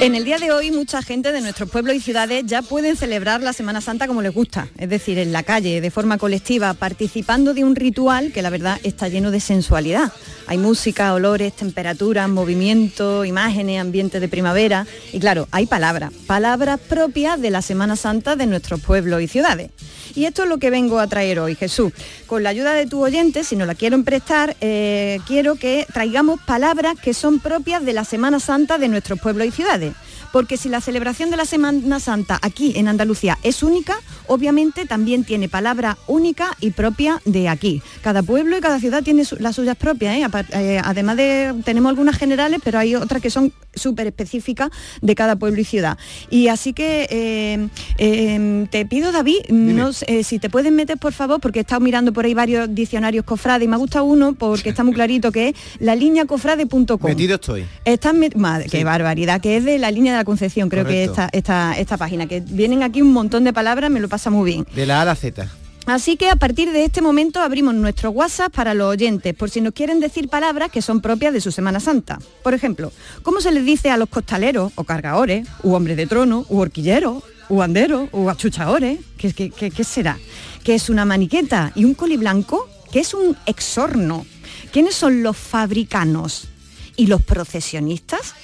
[0.00, 3.42] En el día de hoy mucha gente de nuestros pueblos y ciudades ya pueden celebrar
[3.42, 7.52] la Semana Santa como les gusta, es decir, en la calle, de forma colectiva, participando
[7.52, 10.12] de un ritual que la verdad está lleno de sensualidad.
[10.46, 17.40] Hay música, olores, temperaturas, movimiento, imágenes, ambiente de primavera y claro, hay palabras, palabras propias
[17.40, 19.70] de la Semana Santa de nuestros pueblos y ciudades.
[20.14, 21.92] Y esto es lo que vengo a traer hoy, Jesús.
[22.26, 26.40] Con la ayuda de tu oyente, si nos la quieren prestar, eh, quiero que traigamos
[26.40, 29.87] palabras que son propias de la Semana Santa de nuestros pueblos y ciudades.
[30.32, 35.24] Porque si la celebración de la Semana Santa aquí en Andalucía es única, obviamente también
[35.24, 37.82] tiene palabra única y propia de aquí.
[38.02, 40.16] Cada pueblo y cada ciudad tiene su- las suyas propias.
[40.16, 40.26] ¿eh?
[40.52, 45.36] Eh, además de, tenemos algunas generales, pero hay otras que son súper específicas de cada
[45.36, 45.96] pueblo y ciudad.
[46.30, 51.12] Y así que eh, eh, te pido, David, no eh, si te puedes meter, por
[51.12, 54.34] favor, porque he estado mirando por ahí varios diccionarios cofrades y me ha gustado uno
[54.34, 56.98] porque está muy clarito, que es la línea cofrade.com.
[57.02, 57.64] Metido estoy.
[57.84, 61.28] Están madre, qué barbaridad, que es de la línea de la Concepción, creo que esta,
[61.32, 64.66] esta, esta página, que vienen aquí un montón de palabras, me lo pasa muy bien.
[64.74, 65.48] De la A a la Z.
[65.86, 69.62] Así que a partir de este momento abrimos nuestro WhatsApp para los oyentes, por si
[69.62, 72.18] nos quieren decir palabras que son propias de su Semana Santa.
[72.42, 76.44] Por ejemplo, ¿cómo se les dice a los costaleros, o cargadores, u hombres de trono,
[76.50, 78.98] u horquilleros, u banderos, u achuchadores?
[79.16, 80.18] ¿Qué, qué, qué- qué será?
[80.62, 82.68] ¿Qué es una maniqueta y un coliblanco?
[82.92, 84.26] ¿Qué es un exorno?
[84.72, 86.48] ¿Quiénes son los fabricanos?
[86.96, 88.34] ¿Y los procesionistas?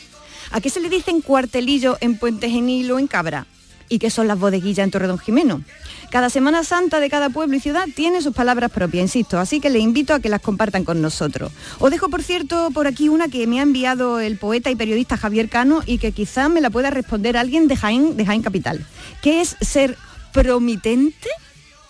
[0.54, 3.44] ¿A qué se le dicen cuartelillo en Puente Genil o en Cabra?
[3.88, 5.64] ¿Y qué son las bodeguillas en Torredón Jimeno?
[6.12, 9.68] Cada Semana Santa de cada pueblo y ciudad tiene sus palabras propias, insisto, así que
[9.68, 11.50] les invito a que las compartan con nosotros.
[11.80, 15.16] Os dejo, por cierto, por aquí una que me ha enviado el poeta y periodista
[15.16, 18.86] Javier Cano y que quizás me la pueda responder alguien de Jaén, de Jaén Capital.
[19.22, 19.98] ¿Qué es ser
[20.32, 21.30] promitente?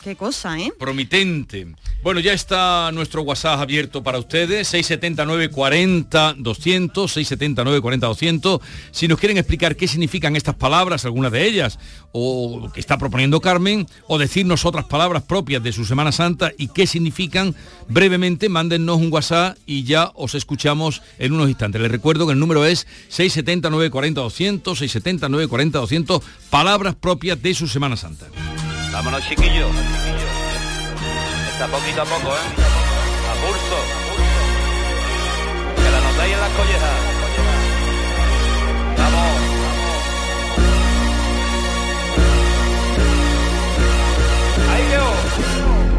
[0.04, 0.70] Qué cosa, ¿eh?
[0.78, 1.66] Promitente.
[2.02, 8.60] Bueno, ya está nuestro WhatsApp abierto para ustedes, 679 40 200, 679 40 200.
[8.90, 11.78] Si nos quieren explicar qué significan estas palabras, algunas de ellas,
[12.12, 16.68] o que está proponiendo Carmen, o decirnos otras palabras propias de su Semana Santa y
[16.68, 17.54] qué significan,
[17.88, 21.80] brevemente mándennos un WhatsApp y ya os escuchamos en unos instantes.
[21.80, 27.54] Les recuerdo que el número es 679 40 200, 679 40 200, palabras propias de
[27.54, 28.26] su Semana Santa.
[28.94, 29.70] Vámonos, chiquillos.
[31.52, 32.46] Está poquito a poco, ¿eh?
[33.28, 33.78] A pulso.
[35.76, 36.96] Que la notáis en las collejas.
[38.96, 39.54] Vamos.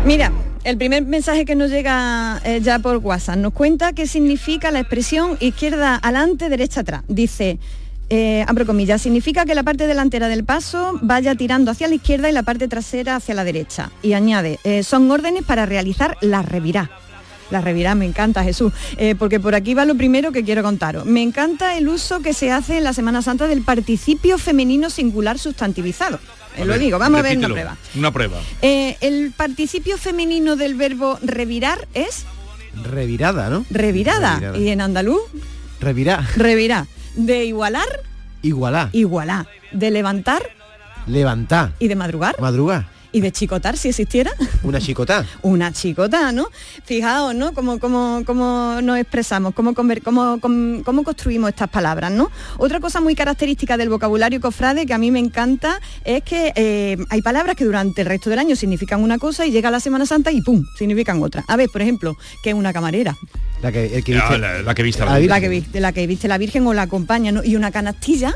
[0.06, 0.32] Mira,
[0.64, 4.80] el primer mensaje que nos llega eh, ya por WhatsApp nos cuenta qué significa la
[4.80, 7.04] expresión izquierda adelante, derecha atrás.
[7.10, 7.60] Dice,
[8.10, 12.30] eh, abro comillas, significa que la parte delantera del paso vaya tirando hacia la izquierda
[12.30, 13.92] y la parte trasera hacia la derecha.
[14.02, 16.90] Y añade, eh, son órdenes para realizar la revirá.
[17.52, 21.06] La revirá me encanta, Jesús, eh, porque por aquí va lo primero que quiero contaros.
[21.06, 25.38] Me encanta el uso que se hace en la Semana Santa del participio femenino singular
[25.38, 26.20] sustantivizado.
[26.58, 27.78] Eh, lo ver, digo, vamos a ver una prueba.
[27.96, 28.38] Una prueba.
[28.62, 32.24] Eh, el participio femenino del verbo revirar es
[32.84, 33.66] Revirada, ¿no?
[33.70, 34.36] revirada.
[34.36, 34.58] Revirada.
[34.58, 35.22] Y en andaluz,
[35.80, 36.28] Revirá.
[36.36, 36.88] revirá.
[37.16, 37.88] De igualar,
[38.42, 38.90] Igualá.
[38.94, 39.48] igualá.
[39.72, 40.44] De levantar
[41.08, 41.72] Levantá.
[41.80, 42.36] y de madrugar.
[42.40, 42.88] Madrugar.
[43.12, 44.32] Y de chicotar, si existiera.
[44.62, 45.26] Una chicotá.
[45.42, 46.50] Una chicota, ¿no?
[46.84, 47.54] Fijaos, ¿no?
[47.54, 52.30] Cómo, cómo, cómo nos expresamos, cómo, conver- cómo, cómo- cómo construimos estas palabras, ¿no?
[52.58, 56.98] Otra cosa muy característica del vocabulario cofrade que a mí me encanta es que eh,
[57.10, 60.06] hay palabras que durante el resto del año significan una cosa y llega la Semana
[60.06, 60.66] Santa y ¡pum!
[60.78, 61.46] significan otra.
[61.48, 63.16] A ver, por ejemplo, que es una camarera.
[63.66, 65.30] La que, el que Ah, viste- la, la que viste La la Virgen.
[65.30, 67.44] La que, viste, la que viste la Virgen o la acompaña, ¿no?
[67.44, 68.32] Y una canastilla.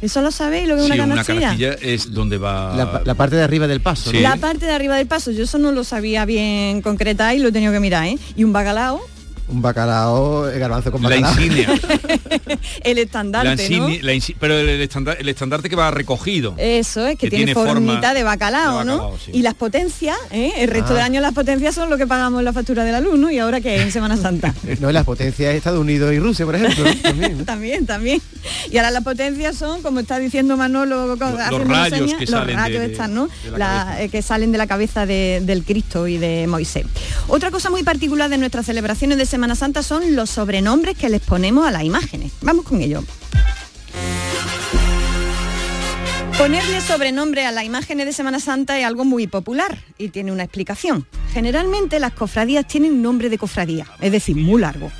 [0.00, 1.40] ¿Eso lo sabéis lo que es Sí, una una canastilla?
[1.40, 2.74] canastilla es donde va...
[2.74, 4.10] la, la parte de arriba del paso.
[4.10, 4.16] Sí.
[4.16, 4.22] ¿no?
[4.22, 7.48] La parte de arriba del paso, yo eso no lo sabía bien concretar y lo
[7.48, 8.16] he tenido que mirar, ¿eh?
[8.36, 9.02] Y un bacalao,
[9.48, 11.32] Un bacalao, eh, garbanzo con La bacalao.
[11.32, 11.68] insignia.
[12.84, 14.06] el La estandarte, insignia- ¿no?
[14.06, 16.54] la insi- pero el, el estanda- el estandarte que va recogido.
[16.58, 19.12] Eso es, que, que tiene, tiene forma formita de bacalao, de ¿no?
[19.24, 19.30] sí.
[19.34, 20.52] Y las potencias, ¿eh?
[20.58, 20.94] el resto Ah.
[20.96, 23.30] del año las potencias son lo que pagamos la factura de la luz, ¿no?
[23.30, 24.54] Y ahora que en Semana Santa.
[24.80, 26.84] No, las potencias Estados Unidos y Rusia, por ejemplo.
[27.02, 27.44] También, ¿no?
[27.46, 28.22] también, también.
[28.70, 32.46] Y ahora las potencias son, como está diciendo Manolo, Los haciéndonos rayos que los salen
[32.48, 33.28] de- rayos de- están, ¿no?
[33.56, 36.84] la eh, que salen de la cabeza de- del Cristo y de Moisés.
[37.28, 41.20] Otra cosa muy particular de nuestras celebraciones de Semana Santa son los sobrenombres que les
[41.20, 42.32] ponemos a las imágenes.
[42.42, 43.02] Vamos con ello.
[46.36, 50.44] Ponerle sobrenombre a las imágenes de Semana Santa es algo muy popular y tiene una
[50.44, 51.04] explicación.
[51.32, 54.92] Generalmente las cofradías tienen nombre de cofradía, es decir, muy largo.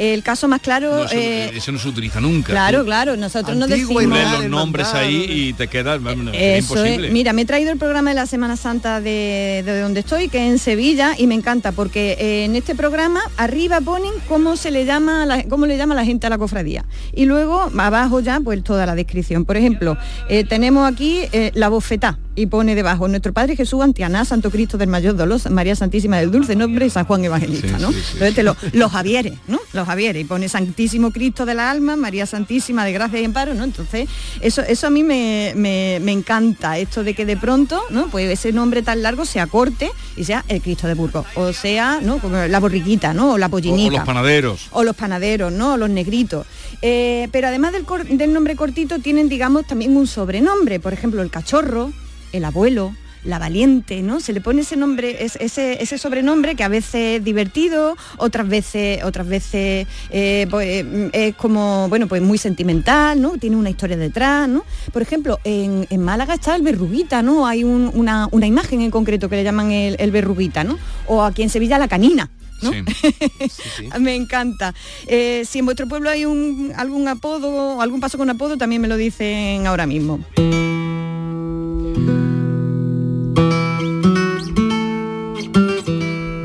[0.00, 0.96] El caso más claro...
[0.96, 2.52] No, eso, eh, eso no se utiliza nunca.
[2.52, 4.04] claro, claro, nosotros no decimos...
[4.04, 7.08] los nombres ahí y te queda bueno, es Eso imposible.
[7.08, 7.12] es.
[7.12, 10.38] Mira, me he traído el programa de la Semana Santa de, de donde estoy, que
[10.46, 14.70] es en Sevilla, y me encanta porque eh, en este programa arriba ponen cómo se
[14.70, 16.84] le llama la, cómo le llama la gente a la cofradía.
[17.12, 19.44] Y luego abajo ya pues toda la descripción.
[19.44, 19.96] Por ejemplo,
[20.28, 24.78] eh, tenemos aquí eh, la bofetá y pone debajo nuestro Padre Jesús Antianá, Santo Cristo
[24.78, 27.88] del Mayor Dolor, María Santísima del Dulce Nombre y San Juan Evangelista, Sí, ¿no?
[27.92, 28.08] sí, sí.
[28.14, 29.58] Entonces te lo- los Javieres, ¿no?
[29.72, 33.54] Los Javieres, y pone Santísimo Cristo de la Alma, María Santísima de Gracia y Amparo,
[33.54, 33.64] ¿no?
[33.64, 34.08] Entonces,
[34.40, 38.08] eso, eso a mí me, me- me encanta, esto de que de pronto, ¿no?
[38.08, 42.00] Pues ese nombre tan largo se acorte y sea el Cristo de Burgos, o sea,
[42.02, 42.18] ¿no?
[42.18, 43.32] Como la borriquita, ¿no?
[43.32, 44.68] O la o, o los panaderos.
[44.72, 45.74] o los panaderos, ¿no?
[45.74, 46.46] O los negritos.
[46.82, 47.84] Eh, pero además del,
[48.16, 50.80] del nombre cortito tienen, digamos, también un sobrenombre.
[50.80, 51.92] Por ejemplo, el cachorro,
[52.32, 54.18] el abuelo, la valiente, ¿no?
[54.20, 58.48] Se le pone ese nombre, es- ese, ese sobrenombre que a veces es divertido, otras
[58.48, 63.32] veces, otras veces eh, pues, eh, es como, bueno, pues muy sentimental, ¿no?
[63.36, 64.64] Tiene una historia detrás, ¿no?
[64.90, 67.46] Por ejemplo, en, en Málaga está el verruguita, ¿no?
[67.46, 70.78] Hay un- una, una imagen en concreto que le llaman el, el verruguita, ¿no?
[71.06, 72.30] O aquí en Sevilla la canina.
[72.62, 72.72] ¿no?
[72.72, 73.88] Sí.
[74.00, 74.74] Me encanta.
[75.06, 78.88] Eh, si en vuestro pueblo hay un, algún apodo algún paso con apodo, también me
[78.88, 80.20] lo dicen ahora mismo.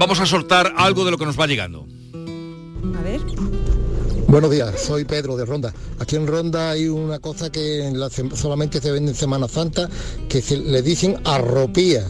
[0.05, 1.87] Vamos a soltar algo de lo que nos va llegando.
[2.95, 3.19] A ver.
[4.27, 5.73] Buenos días, soy Pedro de Ronda.
[5.97, 9.89] Aquí en Ronda hay una cosa que en la solamente se vende en Semana Santa,
[10.29, 12.05] que se le dicen arropía.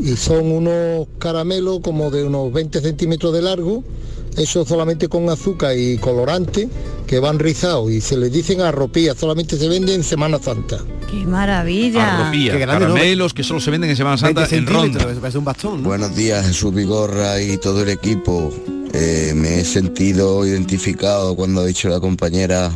[0.00, 3.82] Y son unos caramelos como de unos 20 centímetros de largo,
[4.36, 6.68] eso solamente con azúcar y colorante,
[7.08, 10.78] que van rizados y se les dicen arropía, solamente se vende en Semana Santa.
[11.18, 12.18] ¡Qué maravilla!
[12.24, 12.92] Arropía, Qué grande, ¿no?
[12.94, 15.06] caramelos que solo se venden en Semana 20 Santa en ronda.
[15.38, 15.88] un bastón, ¿no?
[15.88, 18.52] Buenos días, Jesús Vigorra y todo el equipo.
[18.92, 22.70] Eh, me he sentido identificado cuando ha dicho la compañera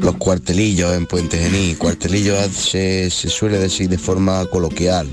[0.00, 1.76] los cuartelillos en Puente Genil.
[1.78, 5.06] Cuartelillos se, se suele decir de forma coloquial.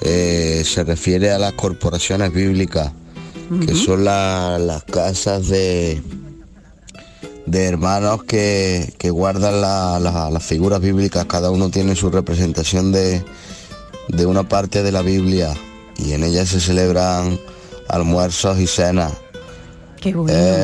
[0.00, 2.92] Eh, se refiere a las corporaciones bíblicas,
[3.66, 6.00] que son la- las casas de,
[7.50, 11.24] de hermanos que, que guardan la- la- las figuras bíblicas.
[11.26, 13.24] Cada uno tiene su representación de,
[14.08, 15.52] de una parte de la Biblia
[15.96, 17.38] y en ella se celebran
[17.88, 19.12] almuerzos y cenas.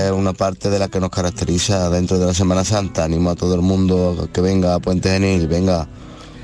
[0.06, 3.04] Es una parte de la que nos caracteriza dentro de la Semana Santa.
[3.04, 5.88] Animo a todo el mundo que venga a Puente Genil, venga.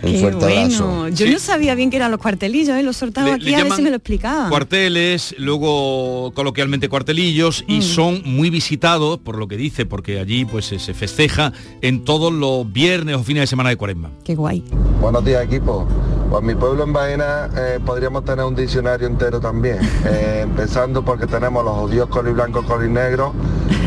[0.02, 0.60] Un ¡Qué fuerte bueno!
[0.60, 1.08] abrazo.
[1.08, 2.82] Yo no sabía bien que eran los cuartelillos, ¿eh?
[2.82, 4.48] los soltaba Le- aquí le a ver si me lo explicaba.
[4.48, 7.82] Cuarteles, luego coloquialmente cuartelillos y Mm.
[7.82, 12.70] son muy visitados por lo que dice, porque allí pues se, festeja en todos los
[12.72, 14.10] viernes o fines de semana de cuaresma.
[14.24, 14.64] ¡Qué guay!
[15.00, 15.86] Buenos días equipo.
[16.30, 21.26] Pues mi pueblo en Baena eh, podríamos tener un diccionario entero también, eh, empezando porque
[21.26, 23.32] tenemos los odios coliblancos, colinegros,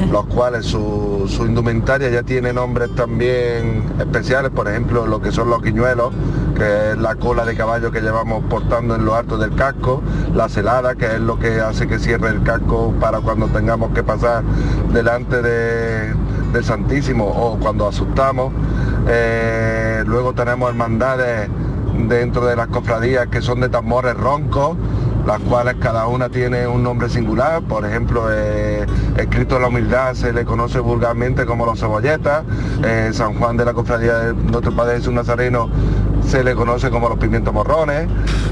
[0.12, 5.50] los cuales su, su indumentaria ya tiene nombres también especiales, por ejemplo lo que son
[5.50, 6.14] los guiñuelos,
[6.56, 10.02] que es la cola de caballo que llevamos portando en lo alto del casco,
[10.34, 14.04] la celada, que es lo que hace que cierre el casco para cuando tengamos que
[14.04, 14.44] pasar
[14.94, 16.14] delante de,
[16.54, 18.54] del Santísimo o cuando asustamos.
[19.08, 21.50] Eh, luego tenemos hermandades
[22.08, 24.78] dentro de las cofradías que son de tambores roncos,
[25.26, 28.86] las cuales cada una tiene un nombre singular, por ejemplo, eh,
[29.18, 32.44] el Cristo de la Humildad se le conoce vulgarmente como los cebolletas,
[32.84, 35.70] eh, San Juan de la Cofradía de Nuestro Padre Jesús Nazareno
[36.28, 38.08] se le conoce como los pimientos morrones,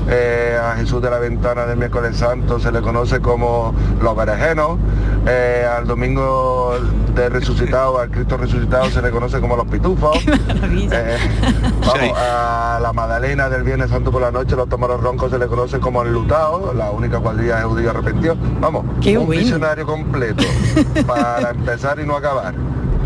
[0.10, 4.78] eh, a Jesús de la Ventana del Miércoles Santo se le conoce como los berejenos,
[5.26, 6.76] eh, al Domingo
[7.16, 10.18] de Resucitado, al Cristo Resucitado se le conoce como los pitufos,
[10.74, 11.18] Eh,
[11.86, 15.48] vamos, a la Magdalena del Viernes Santo por la noche, los tomaros roncos se le
[15.48, 19.42] conoce como el lutao, la única cuadrilla de judíos arrepentidos, vamos, Qué un bueno.
[19.42, 20.44] diccionario completo
[21.08, 22.54] para empezar y no acabar.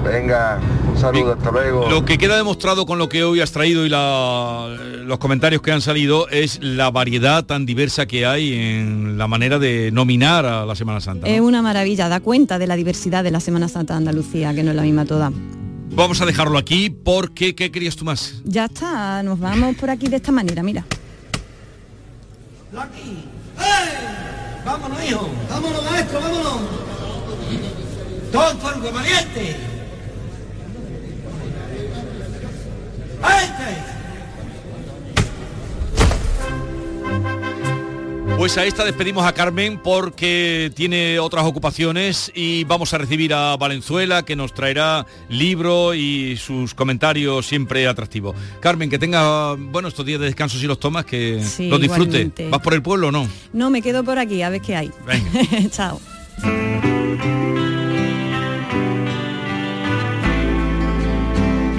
[0.04, 0.60] Venga,
[0.98, 1.88] un saludo, hasta luego.
[1.90, 4.76] Lo que queda demostrado con lo que hoy has traído y la-
[5.06, 9.60] los comentarios que han salido es la variedad tan diversa que hay en la manera
[9.60, 11.28] de nominar a la Semana Santa.
[11.28, 11.34] ¿no?
[11.34, 14.64] Es una maravilla, da cuenta de la diversidad de la Semana Santa de Andalucía, que
[14.64, 15.32] no es la misma toda.
[15.92, 18.42] Vamos a dejarlo aquí porque ¿qué querías tú más?
[18.44, 20.84] Ya está, nos vamos por aquí de esta manera, mira.
[24.66, 25.30] Vámonos, hijo.
[25.50, 26.60] Vámonos, maestro, vámonos.
[28.32, 29.42] Todo el fuego, valiente.
[29.42, 29.56] ¡Este!
[38.38, 43.58] Pues a esta despedimos a Carmen porque tiene otras ocupaciones y vamos a recibir a
[43.58, 48.36] Valenzuela que nos traerá libro y sus comentarios siempre atractivos.
[48.60, 52.10] Carmen, que tenga, bueno, estos días de descanso si los tomas, que Sí, los disfrute.
[52.10, 52.50] igualmente.
[52.50, 53.28] ¿Vas por el pueblo o no?
[53.54, 54.92] No, me quedo por aquí, a ver qué hay.
[55.72, 56.00] Chao.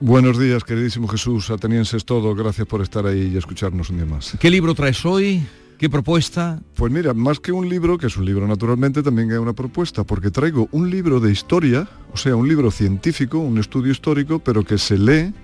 [0.00, 4.34] Buenos días, queridísimo Jesús, atenienses todo, gracias por estar ahí y escucharnos un día más.
[4.40, 5.42] ¿Qué libro traes hoy?
[5.78, 6.60] ¿Qué propuesta?
[6.74, 10.04] Pues mira, más que un libro, que es un libro naturalmente, también hay una propuesta,
[10.04, 14.64] porque traigo un libro de historia, o sea, un libro científico, un estudio histórico, pero
[14.64, 15.34] que se lee,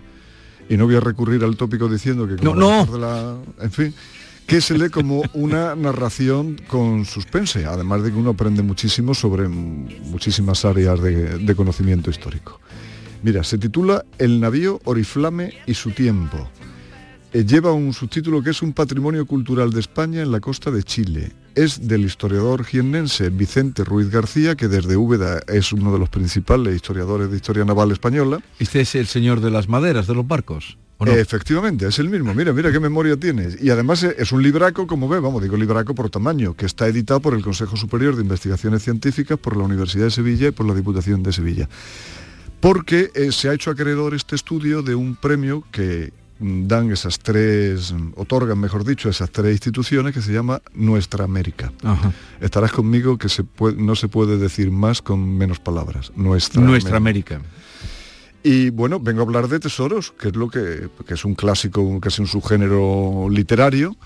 [0.70, 2.36] y no voy a recurrir al tópico diciendo que...
[2.36, 2.92] como No, no.
[2.92, 3.94] de la- en fin,
[4.46, 9.48] que se lee como una narración con suspense, además de que uno aprende muchísimo sobre
[9.48, 12.60] muchísimas áreas de, de conocimiento histórico.
[13.22, 16.48] Mira, se titula El navío Oriflame y su tiempo.
[17.32, 20.82] Eh, lleva un subtítulo que es un patrimonio cultural de España en la costa de
[20.82, 21.32] Chile.
[21.54, 26.74] Es del historiador jiennense Vicente Ruiz García, que desde Úbeda es uno de los principales
[26.74, 28.40] historiadores de historia naval española.
[28.58, 30.78] Este es el señor de las maderas, de los barcos.
[31.04, 32.32] Efectivamente, es el mismo.
[32.32, 33.60] Mira, mira qué memoria tienes.
[33.62, 37.20] Y además es un libraco, como ve, vamos, digo libraco por tamaño, que está editado
[37.20, 40.74] por el Consejo Superior de Investigaciones Científicas, por la Universidad de Sevilla y por la
[40.74, 41.68] Diputación de Sevilla.
[42.60, 47.18] Porque eh, se ha hecho acreedor este estudio de un premio que mm, dan esas
[47.18, 51.72] tres, mm, otorgan, mejor dicho, esas tres instituciones que se llama Nuestra América.
[51.84, 52.12] Ajá.
[52.40, 56.12] Estarás conmigo que se puede- no se puede decir más con menos palabras.
[56.16, 57.40] Nuestra, Nuestra América.
[58.42, 62.00] y bueno, vengo a hablar de tesoros, que es lo que, que es un clásico,
[62.00, 63.96] casi un subgénero literario,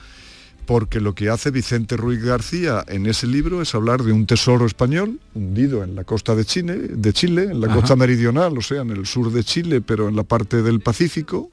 [0.71, 4.67] porque lo que hace Vicente Ruiz García en ese libro es hablar de un tesoro
[4.67, 7.75] español hundido en la costa de Chile, de Chile, en la Ajá.
[7.75, 11.51] costa meridional, o sea, en el sur de Chile, pero en la parte del Pacífico.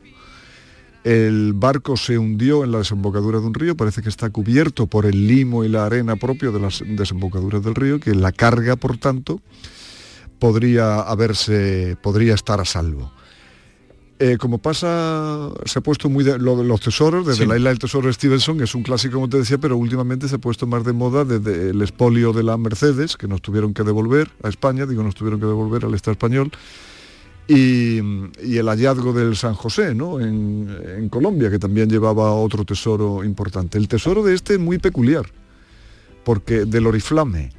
[1.04, 5.08] El barco se hundió en la desembocadura de un río, parece que está cubierto por
[5.08, 9.00] el limo y la arena propio de las desembocaduras del río, que la carga, por
[9.00, 9.42] tanto,
[10.38, 13.12] podría haberse, podría estar a salvo.
[14.20, 17.48] Eh, como pasa, se ha puesto muy de, lo los tesoros, desde Sí.
[17.48, 20.36] la isla del tesoro Stevenson, que es un clásico como te decía, pero últimamente se
[20.36, 23.84] ha puesto más de moda desde el expolio de la Mercedes, que nos tuvieron que
[23.84, 26.52] devolver a España, digo, nos tuvieron que devolver al Estado español,
[27.48, 28.00] y,
[28.44, 30.20] y el hallazgo del San José, ¿no?
[30.20, 33.78] En, en Colombia, que también llevaba otro tesoro importante.
[33.78, 35.28] El tesoro de este es muy peculiar,
[36.26, 37.52] porque del oriflame.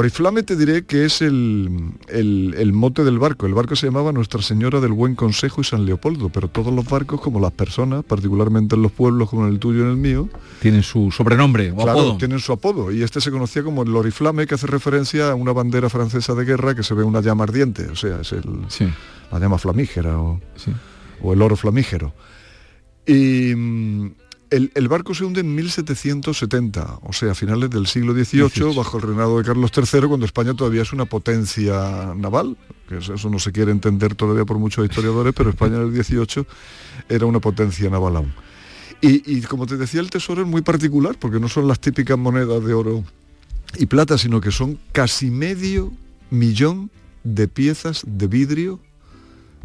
[0.00, 3.46] Oriflame te diré que es el, el- el mote del barco.
[3.46, 6.86] El barco se llamaba Nuestra Señora del Buen Consejo y San Leopoldo, pero todos los
[6.88, 9.96] barcos, como las personas, particularmente en los pueblos como en el tuyo y en el
[9.98, 10.28] mío,
[10.60, 12.16] Tienen su sobrenombre o claro, apodo.
[12.16, 12.90] tienen su apodo.
[12.90, 16.44] Y este se conocía como el Oriflame, que hace referencia a una bandera francesa de
[16.46, 18.44] guerra que se ve una llama ardiente, o sea, es el,
[19.30, 20.40] la llama flamígera o,
[21.22, 22.14] o el oro flamígero.
[23.06, 24.10] Y mm,
[24.50, 28.96] el, el barco se hunde en 1770, o sea, a finales del siglo XVIII, bajo
[28.98, 32.56] el reinado de Carlos III, cuando España todavía es una potencia naval,
[32.88, 36.04] que eso eso no se quiere entender todavía por muchos historiadores, pero España en el
[36.04, 36.46] XVIII
[37.08, 38.32] era una potencia naval aún.
[39.00, 42.18] Y, y como te decía, el tesoro es muy particular, porque no son las típicas
[42.18, 43.04] monedas de oro
[43.78, 45.92] y plata, sino que son casi medio
[46.30, 46.90] millón
[47.24, 48.80] de piezas de vidrio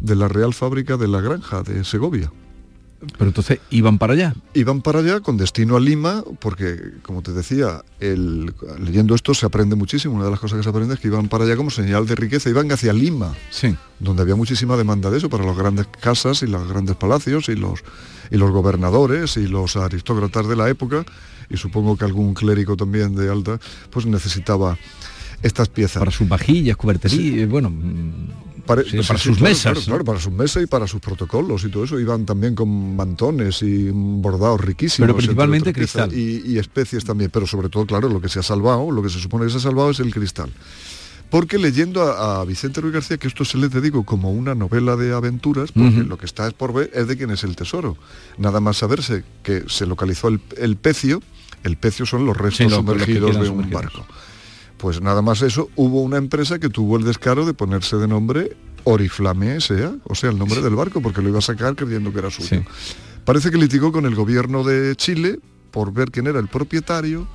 [0.00, 2.30] de la Real Fábrica de la Granja de Segovia.
[3.18, 4.34] Pero entonces iban para allá.
[4.54, 9.44] Iban para allá con destino a Lima, porque, como te decía, el- leyendo esto se
[9.44, 10.14] aprende muchísimo.
[10.14, 12.14] Una de las cosas que se aprende es que iban para allá como señal de
[12.14, 13.34] riqueza, iban hacia Lima,
[14.00, 17.54] donde había muchísima demanda de eso para las grandes casas y los grandes palacios y
[17.54, 17.84] los,
[18.30, 21.04] y los gobernadores y los aristócratas de la época,
[21.50, 24.78] y supongo que algún clérigo también de alta, pues necesitaba
[25.42, 26.00] estas piezas.
[26.00, 27.70] Para sus vajillas, cubertería, eh, bueno,
[28.66, 29.78] Para, sí, sí, para sí, sus mesas.
[29.84, 31.98] claro, para sus mesas y para sus protocolos y todo eso.
[32.00, 35.06] Iban también con mantones y bordados riquísimos.
[35.06, 36.12] Pero principalmente cristal.
[36.12, 39.08] Y, y especies también, pero sobre todo, claro, lo que se ha salvado, lo que
[39.08, 40.50] se supone que se ha salvado es el cristal.
[41.30, 44.54] Porque leyendo a, a Vicente Ruiz García, que esto se le te digo como una
[44.54, 47.56] novela de aventuras, porque lo que está es por ver es de quién es el
[47.56, 47.96] tesoro.
[48.38, 51.20] Nada más saberse que se localizó el, el pecio,
[51.64, 53.82] el pecio son los restos Sí, lo- sumergidos de un sumergidos.
[53.82, 54.06] barco.
[54.78, 58.56] Pues nada más eso, hubo una empresa que tuvo el descaro de ponerse de nombre
[58.84, 62.18] Oriflame S.A., o sea, el nombre del barco, porque lo iba a sacar creyendo que
[62.18, 62.62] era suyo.
[63.24, 65.40] Parece que litigó con el gobierno de Chile
[65.72, 67.26] por ver quién era el propietario.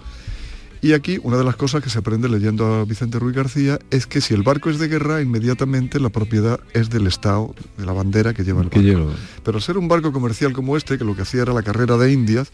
[0.81, 4.07] Y aquí una de las cosas que se aprende leyendo a Vicente Ruiz García es
[4.07, 7.91] que si el barco es de guerra, inmediatamente la propiedad es del Estado, de la
[7.91, 9.13] bandera que lleva el barco.
[9.43, 12.11] Pero ser un barco comercial como este, que lo que hacía era la carrera de
[12.11, 12.51] Indias,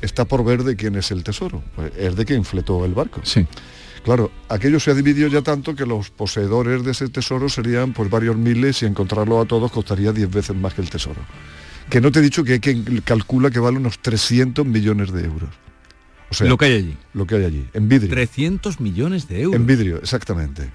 [0.00, 1.62] está por ver de quién es el tesoro.
[1.74, 3.20] Pues es de quien fletó el barco.
[3.24, 3.46] Sí.
[4.04, 8.08] Claro, aquello se ha dividido ya tanto que los poseedores de ese tesoro serían pues
[8.08, 11.20] varios miles y encontrarlo a todos costaría 10 veces más que el tesoro.
[11.90, 15.24] Que no te he dicho que hay quien calcula que vale unos 300 millones de
[15.24, 15.50] euros.
[16.30, 16.96] O sea, Lo que hay allí.
[17.12, 18.10] Lo que hay allí, en vidrio.
[18.10, 19.60] 300 millones de euros.
[19.60, 20.70] En vidrio, exactamente.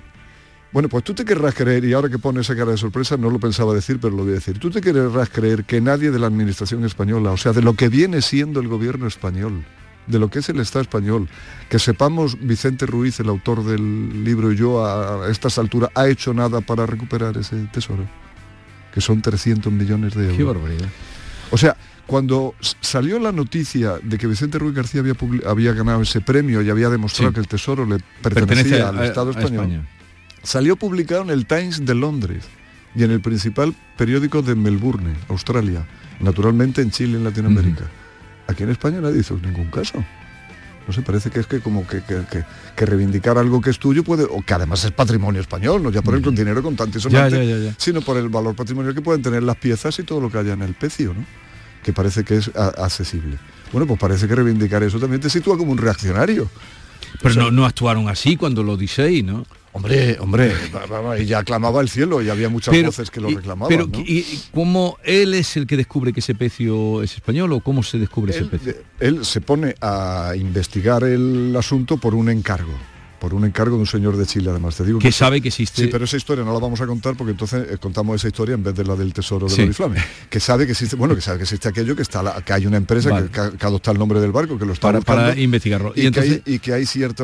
[0.71, 3.29] Bueno, pues tú te querrás creer, y ahora que pone esa cara de sorpresa, no
[3.29, 6.19] lo pensaba decir, pero lo voy a decir, tú te querrás creer que nadie de
[6.19, 9.63] la administración española, o sea, de lo que viene siendo el gobierno español,
[10.07, 11.27] de lo que es el Estado español,
[11.69, 16.33] que sepamos Vicente Ruiz, el autor del libro, y yo a estas alturas, ha hecho
[16.33, 18.05] nada para recuperar ese tesoro,
[18.93, 20.37] que son 300 millones de euros.
[20.37, 20.87] Qué barbaridad.
[21.51, 21.75] O sea,
[22.05, 25.15] cuando salió la noticia de que Vicente Ruiz García había,
[25.47, 27.33] había ganado ese premio y había demostrado Sí.
[27.35, 29.87] que el tesoro le pertenecía al a- Estado español, España.
[30.43, 32.43] salió publicado en el Times de Londres
[32.95, 35.85] y en el principal periódico de Melbourne, Australia,
[36.19, 37.85] naturalmente en Chile, en Latinoamérica.
[38.47, 40.03] Aquí en España nadie hizo ningún caso.
[40.87, 42.43] No sé, parece que es que como que, que- que-
[42.75, 46.03] que reivindicar algo que es tuyo puede, o que además es patrimonio español, no ya
[46.03, 47.75] por el con dinero contante y Ya, sonante, ya, ya, ya.
[47.77, 50.53] sino por el valor patrimonial que pueden tener las piezas y todo lo que haya
[50.53, 51.25] en el pecio, ¿no?
[51.83, 53.37] Que parece que es accesible.
[53.71, 56.47] Bueno, pues parece que reivindicar eso también te sitúa como un reaccionario.
[57.21, 59.43] Pero no, no actuaron así cuando lo diseis, ¿no?
[59.75, 60.53] Hombre, hombre,
[61.19, 63.67] y ya clamaba el cielo y había muchas Pero- voces que lo reclamaban.
[63.67, 63.99] Pero, ¿no?
[63.99, 67.83] ¿y, y cómo él es el que descubre que ese pecio es español o cómo
[67.83, 68.73] se descubre ese pecio?
[69.01, 72.71] él se pone a investigar el asunto por un encargo,
[73.19, 74.75] por un encargo de un señor de Chile, además.
[74.75, 77.15] Te digo Que sabe que existe- Sí, pero esa historia no la vamos a contar
[77.15, 79.61] porque entonces eh, contamos esa historia en vez de la del tesoro del Sí.
[79.63, 80.03] Oriflame.
[80.29, 82.65] Que sabe que existe, bueno, que sabe que existe aquello, que está la- que hay
[82.65, 83.29] una empresa Vale.
[83.29, 85.93] que, que- que adopta el nombre del barco, que lo está Para- buscando, para investigarlo.
[85.95, 87.23] Y, Y entonces- que hay, y que hay cierta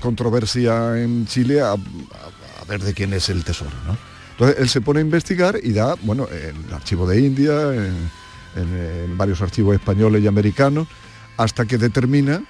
[0.00, 3.96] controversia en Chile a, a- a ver de quién es el tesoro, ¿no?
[4.32, 8.10] Entonces él se pone a investigar y da, bueno, en el archivo de India, en,
[8.56, 10.88] en- en varios archivos españoles y americanos,
[11.36, 12.42] hasta que determina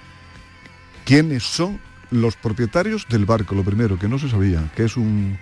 [1.05, 1.79] quiénes son
[2.15, 5.37] los propietarios del barco, lo primero, que no se sabía, que es un,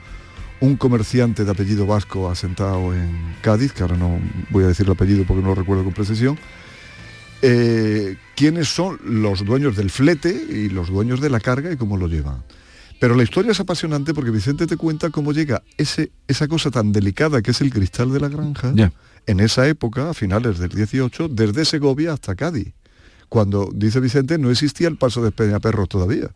[0.59, 4.19] un comerciante de apellido vasco asentado en Cádiz, que ahora no
[4.49, 6.38] voy a decir el apellido porque no lo recuerdo con precisión,
[7.41, 11.97] eh, quiénes son los dueños del flete y los dueños de la carga y cómo
[11.97, 12.43] lo llevan.
[12.99, 16.93] Pero la historia es apasionante porque Vicente te cuenta cómo llega ese, esa cosa tan
[16.93, 18.74] delicada que es el cristal de la granja,
[19.26, 22.74] en esa época, a finales del 18, desde Segovia hasta Cádiz.
[23.34, 26.29] Cuando, dice Vicente, no existía el paso de Peñaperros todavía.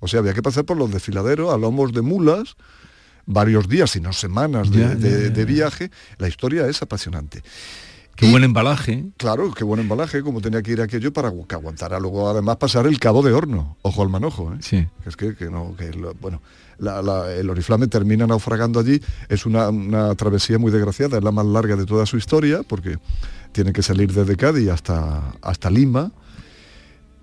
[0.00, 2.56] O sea, había que pasar por los desfiladeros a lomos de mulas,
[3.24, 5.90] varios días, si no semanas de, Ya, ya, de- ya, de viaje.
[6.18, 7.42] La historia es apasionante.
[8.16, 9.06] Qué buen embalaje.
[9.16, 12.86] Claro, qué buen embalaje, como tenía que ir aquello para que aguantara luego además pasar
[12.86, 13.78] el cabo de horno.
[13.80, 14.58] Ojo al manojo, ¿eh?
[14.60, 14.86] Sí.
[15.02, 16.42] Que es que, que no, que lo- bueno,
[16.78, 19.00] la- la- el oriflame termina naufragando allí.
[19.30, 22.98] Es una, una travesía muy desgraciada, es la más larga de toda su historia, porque
[23.52, 26.12] tiene que salir desde Cádiz hasta, hasta Lima.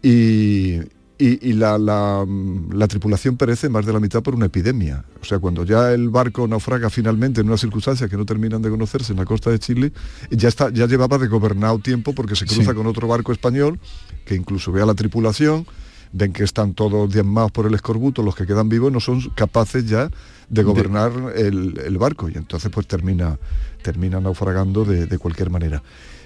[0.04, 0.80] Y,
[1.18, 2.26] y- y la, la-
[2.74, 5.06] la tripulación perece más de la mitad por una epidemia.
[5.22, 8.70] O sea, cuando ya el barco naufraga finalmente en unas circunstancias que no terminan de
[8.70, 9.94] conocerse en la costa de Chile,
[10.30, 12.76] ya, está, ya llevaba de gobernado tiempo porque se cruza Sí.
[12.76, 13.80] con otro barco español
[14.26, 15.66] que incluso ve a la tripulación,
[16.12, 19.88] ven que están todos diezmados por el escorbuto, los que quedan vivos no son capaces
[19.88, 20.10] ya
[20.50, 23.40] de gobernar el, el barco y entonces pues termina,
[23.82, 25.82] termina naufragando de, de cualquier manera.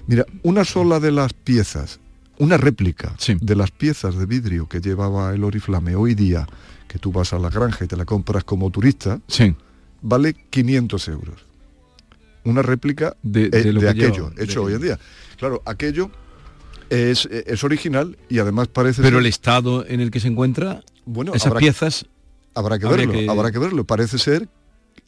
[0.08, 2.00] Mira, una sola de las piezas,
[2.40, 6.48] una réplica de las piezas de vidrio que llevaba el Oriflame hoy día,
[6.88, 9.20] que tú vas a la granja y te la compras como turista,
[10.02, 11.46] vale 500 euros.
[12.44, 15.00] Una réplica De- eh, de lo que aquello, lleva, hecho de- hoy en día.
[15.38, 16.10] Claro, aquello
[16.90, 20.84] es, es original y además parece Pero ser- el estado en el que se encuentra,
[21.06, 22.06] bueno, esas habrá- piezas...
[22.54, 23.84] habrá que verlo, que- habrá que verlo.
[23.84, 24.48] Parece ser,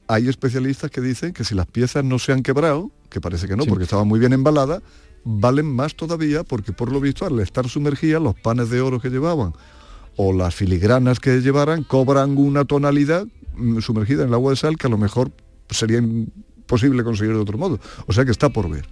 [0.08, 3.56] hay especialistas que dicen que si las piezas no se han quebrado, que parece que
[3.56, 3.70] no, Sí.
[3.70, 4.82] porque estaban muy bien embaladas,
[5.24, 9.10] valen más todavía porque por lo visto al estar sumergidas, los panes de oro que
[9.10, 9.54] llevaban
[10.16, 14.78] o las filigranas que llevaran cobran una tonalidad mm, sumergida en el agua de sal
[14.78, 15.32] que a lo mejor
[15.70, 17.80] sería imposible conseguir de otro modo.
[18.06, 18.88] O sea que está por ver.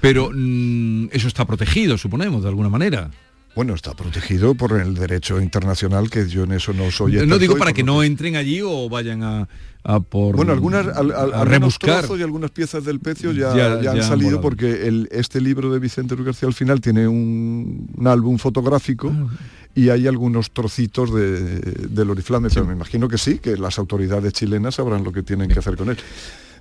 [0.00, 3.10] Pero mm, eso está protegido, suponemos, de alguna manera.
[3.56, 7.56] Bueno, está protegido por el derecho internacional, que yo en eso no soy no digo
[7.56, 9.48] para que no entren allí o vayan a,
[9.82, 12.04] a por Bueno, algunas, al- al- a rebuscar.
[12.18, 14.40] y algunas piezas del pecio ya, Ya- ya han salido volado.
[14.42, 19.26] porque el, este libro de Vicente García al final tiene un, un álbum fotográfico Ah.
[19.74, 24.34] y hay algunos trocitos de, del oriflame, pero me imagino que sí, que las autoridades
[24.34, 25.96] chilenas sabrán lo que tienen que hacer con él.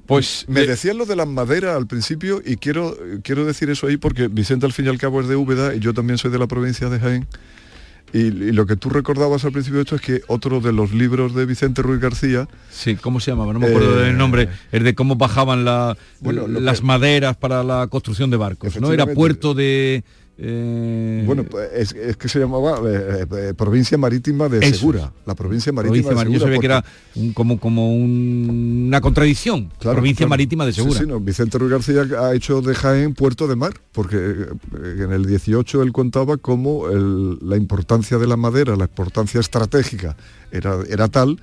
[0.07, 3.97] Pues me decían lo de las maderas al principio y quiero, quiero decir eso ahí
[3.97, 6.37] porque Vicente al fin y al cabo es de Úbeda y yo también soy de
[6.39, 7.27] la provincia de Jaén.
[8.13, 10.93] Y, y lo que tú recordabas al principio de esto es que otro de los
[10.93, 13.51] libros de Vicente Ruiz García Sí, ¿cómo se llamaba?
[13.51, 14.47] No me acuerdo Eh, del nombre.
[14.71, 18.79] El de cómo bajaban la- Bueno, lo las que- maderas para la construcción de barcos.
[18.79, 18.93] ¿no?
[18.93, 20.03] Era puerto de...
[20.37, 24.99] eh, Bueno, es, es que se llamaba eh, eh, Provincia Marítima de Eso Segura.
[25.05, 25.27] es.
[25.27, 29.01] La Provincia Marítima provincia de mar- yo sabía que era un- como, como un- una
[29.01, 29.71] contradicción.
[29.79, 30.29] Claro, provincia claro.
[30.31, 30.99] marítima de Segura.
[30.99, 34.17] sí, no, Vicente Ruiz García ha hecho de Jaén puerto de mar, porque
[34.81, 40.17] en el 18 él contaba cómo el- la importancia de la madera, la importancia estratégica
[40.51, 41.39] era, era tal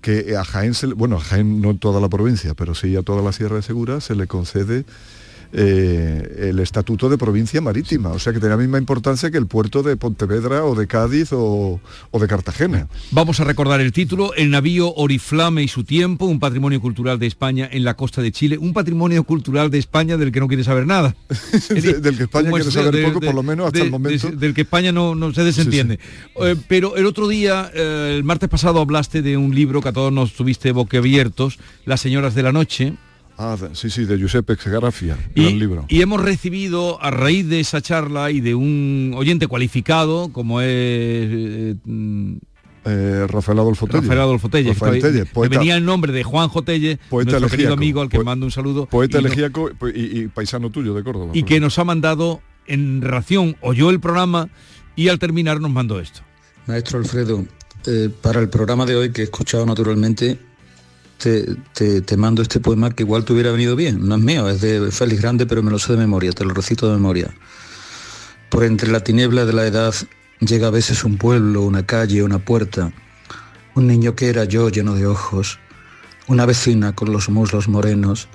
[0.00, 3.22] que a Jaén, se bueno, a Jaén no toda la provincia, pero sí a toda
[3.22, 4.84] la Sierra de Segura se le concede
[5.54, 9.46] eh, el estatuto de provincia marítima, o sea que tenía la misma importancia que el
[9.46, 11.80] puerto de Pontevedra o de Cádiz o,
[12.10, 12.88] o de Cartagena.
[13.10, 17.26] Vamos a recordar el título, El navío Oriflame y su tiempo, un patrimonio cultural de
[17.26, 20.64] España en la costa de Chile, un patrimonio cultural de España del que no quiere
[20.64, 21.14] saber nada.
[21.68, 23.90] De- del que España ¿Cómo quiere saber De- poco, de- por lo menos hasta el
[23.90, 24.30] momento.
[24.30, 25.98] de- del que España no, no se desentiende.
[26.42, 29.92] Eh, pero el otro día, eh, el martes pasado, hablaste de un libro que a
[29.92, 32.94] todos nos tuviste boquiabiertos, Las señoras de la noche.
[33.38, 35.84] Ah, sí, sí, de Giuseppe Garafia, Y, gran libro.
[35.88, 40.68] y hemos recibido a raíz de esa charla y de un oyente cualificado como es
[40.68, 41.74] eh,
[42.84, 44.00] Eh, Rafael Adolfo Telle.
[44.00, 47.68] Rafael Adolfo Telle, que Rafael poeta- venía el nombre de Juan Telle, Poeta nuestro querido
[47.68, 47.72] elegíaco.
[47.74, 50.92] amigo al que Po- mando un saludo Poeta y, no- elegíaco y, y paisano tuyo
[50.92, 51.30] de Córdoba.
[51.32, 54.48] y que nos ha mandado en relación, oyó el programa
[54.96, 56.20] y al terminar nos mandó esto.
[56.66, 57.44] Maestro Alfredo,
[57.86, 60.38] eh, para el programa de hoy que he escuchado naturalmente,
[61.22, 64.06] te, mando este poema que igual te hubiera venido bien.
[64.06, 66.52] No es mío, es de Félix Grande, pero me lo sé de memoria, te lo
[66.52, 67.34] recito de memoria.
[68.48, 69.94] Por entre la tiniebla de la edad
[70.40, 72.92] llega a veces un pueblo, una calle, una puerta,
[73.74, 75.58] un niño que era yo lleno de ojos,
[76.26, 78.28] una vecina con los muslos morenos,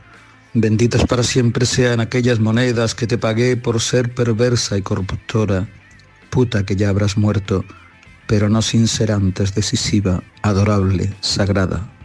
[0.53, 5.67] benditas para siempre sean aquellas monedas que te pagué por ser perversa y corruptora,
[6.29, 7.63] puta que ya habrás muerto,
[8.25, 11.96] pero no sin ser antes decisiva, adorable, sagrada.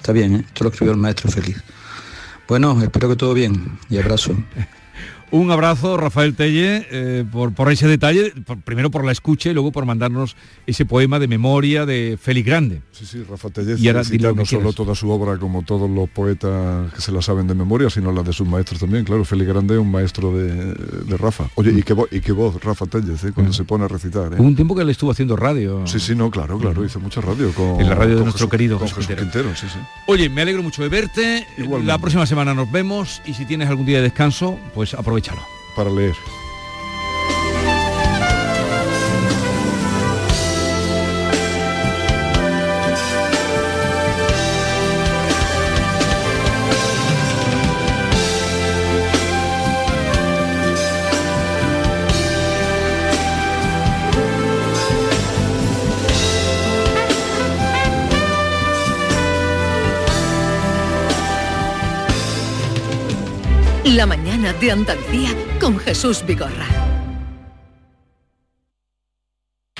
[0.00, 0.44] Está bien, ¿eh?
[0.46, 1.62] Esto lo escribió el maestro feliz.
[2.48, 4.34] Bueno, espero que todo bien y abrazo.
[5.32, 9.54] Un abrazo, Rafael Telle, eh, por, por ese detalle, por- primero por la escucha y
[9.54, 10.34] luego por mandarnos
[10.66, 12.82] ese poema de memoria de Félix Grande.
[12.90, 16.08] Sí, sí, Rafa Tellez Y ahora cita no solo toda su obra como todos los
[16.08, 19.04] poetas que se la saben de memoria, sino la de sus maestros también.
[19.04, 21.44] Claro, Félix Grande es un maestro de, de Rafa.
[21.54, 23.32] Oye, y qué, vo- y qué voz, Rafa Tellez, ¿eh?
[23.32, 24.32] cuando se pone a recitar.
[24.32, 24.36] ¿eh?
[24.38, 25.86] Hubo un tiempo que le estuvo haciendo radio.
[25.86, 28.50] Sí, sí, no, claro, claro, hizo mucha radio con En la radio de nuestro Jesús-
[28.50, 29.22] querido con Jesús Quintero.
[29.30, 29.78] Quintero, sí, sí.
[30.06, 31.46] Oye, me alegro mucho de verte.
[31.56, 31.86] Igualmente.
[31.86, 35.46] La próxima semana nos vemos y si tienes algún día de descanso, pues aprovechalo.
[35.74, 36.16] Para leer.
[64.00, 65.28] La mañana de Andalucía
[65.60, 66.66] con Jesús Vigorra.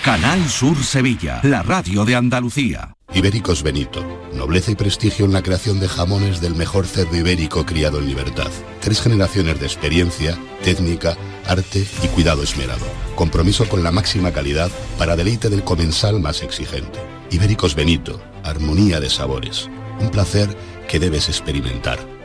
[0.04, 2.92] Canal Sur Sevilla, la radio de Andalucía.
[3.14, 4.04] Ibéricos Benito.
[4.34, 8.50] Nobleza y prestigio en la creación de jamones del mejor cerdo ibérico criado en libertad.
[8.80, 12.84] Tres generaciones de experiencia, técnica, arte y cuidado esmerado.
[13.14, 17.00] Compromiso con la máxima calidad para deleite del comensal más exigente.
[17.30, 18.20] Ibéricos Benito.
[18.44, 19.70] Armonía de sabores.
[20.00, 20.54] Un placer
[20.86, 22.19] que debes experimentar.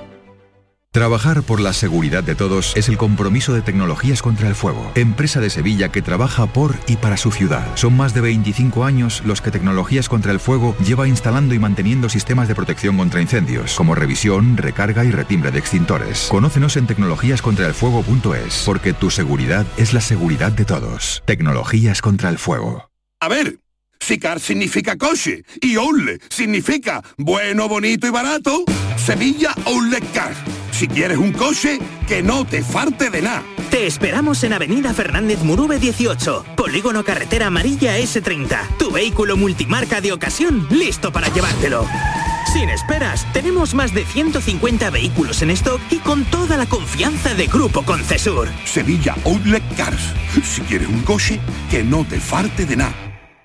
[0.96, 5.42] Trabajar por la seguridad de todos es el compromiso de Tecnologías contra el Fuego, empresa
[5.42, 7.68] de Sevilla que trabaja por y para su ciudad.
[7.76, 12.08] Son más de 25 años los que Tecnologías contra el Fuego lleva instalando y manteniendo
[12.08, 16.30] sistemas de protección contra incendios, como revisión, recarga y retimbre de extintores.
[16.30, 21.24] Conócenos en tecnologíascontraelfuego.es, porque tu seguridad es la seguridad de todos.
[21.26, 22.90] Tecnologías contra el Fuego.
[23.20, 23.60] A ver,
[24.00, 28.64] si car significa coche y outlet significa bueno, bonito y barato,
[28.96, 30.55] Sevilla Outlet Car.
[30.78, 33.44] Si quieres un coche, que no te falte de nada.
[33.70, 38.76] Te esperamos en Avenida Fernández Murube 18, Polígono Carretera Amarilla S30.
[38.78, 41.88] Tu vehículo multimarca de ocasión listo para llevártelo.
[42.52, 47.48] Sin esperas, tenemos más de 150 vehículos en stock y con toda la confianza de
[47.48, 48.50] Grupo Concesur.
[48.66, 50.14] Sevilla Outlet Cars.
[50.44, 51.40] Si quieres un coche,
[51.72, 53.05] que no te falte de nada.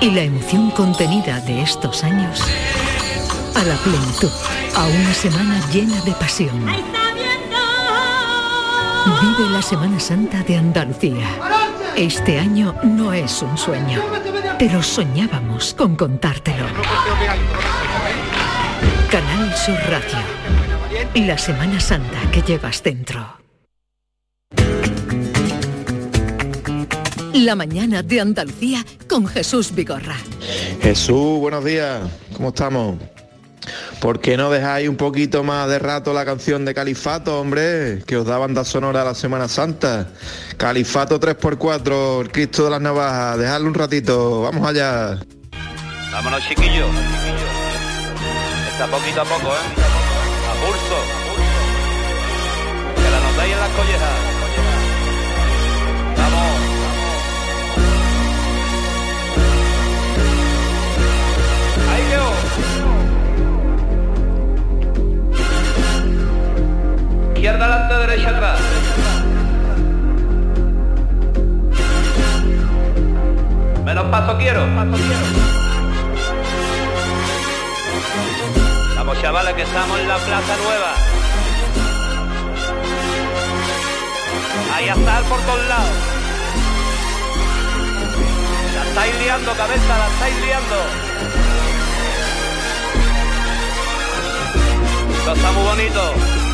[0.00, 2.42] y la emoción contenida de estos años
[3.54, 4.30] a la plenitud,
[4.74, 6.66] a una semana llena de pasión.
[9.06, 11.26] Vive la Semana Santa de Andalucía.
[11.96, 14.02] Este año no es un sueño,
[14.58, 16.66] pero soñábamos con contártelo.
[19.10, 21.26] Canal Sur Radio.
[21.26, 23.45] La Semana Santa que llevas dentro.
[27.44, 30.16] La mañana de Andalucía con Jesús Vigorra.
[30.80, 32.00] Jesús, buenos días,
[32.34, 32.96] ¿cómo estamos?
[34.00, 38.02] ¿Por qué no dejáis un poquito más de rato la canción de Califato, hombre?
[38.06, 40.08] Que os da banda sonora la Semana Santa.
[40.56, 43.38] Califato 3x4, el Cristo de las Navajas.
[43.38, 45.20] Dejadlo un ratito, vamos allá.
[46.12, 46.88] Vámonos, chiquillos.
[48.72, 49.66] Está poquito a poco, ¿eh?
[50.48, 50.98] A pulso.
[52.96, 54.35] Que la notáis en las collejas.
[67.46, 68.60] Izquierda adelante, derecha atrás.
[73.84, 75.26] Menos paso quiero, paso quiero.
[78.96, 80.92] Vamos chavales que estamos en la Plaza Nueva.
[84.74, 85.96] Ahí a estar por todos lados.
[88.74, 90.76] La estáis liando, cabeza, la estáis liando.
[95.16, 96.45] Esto está muy bonito.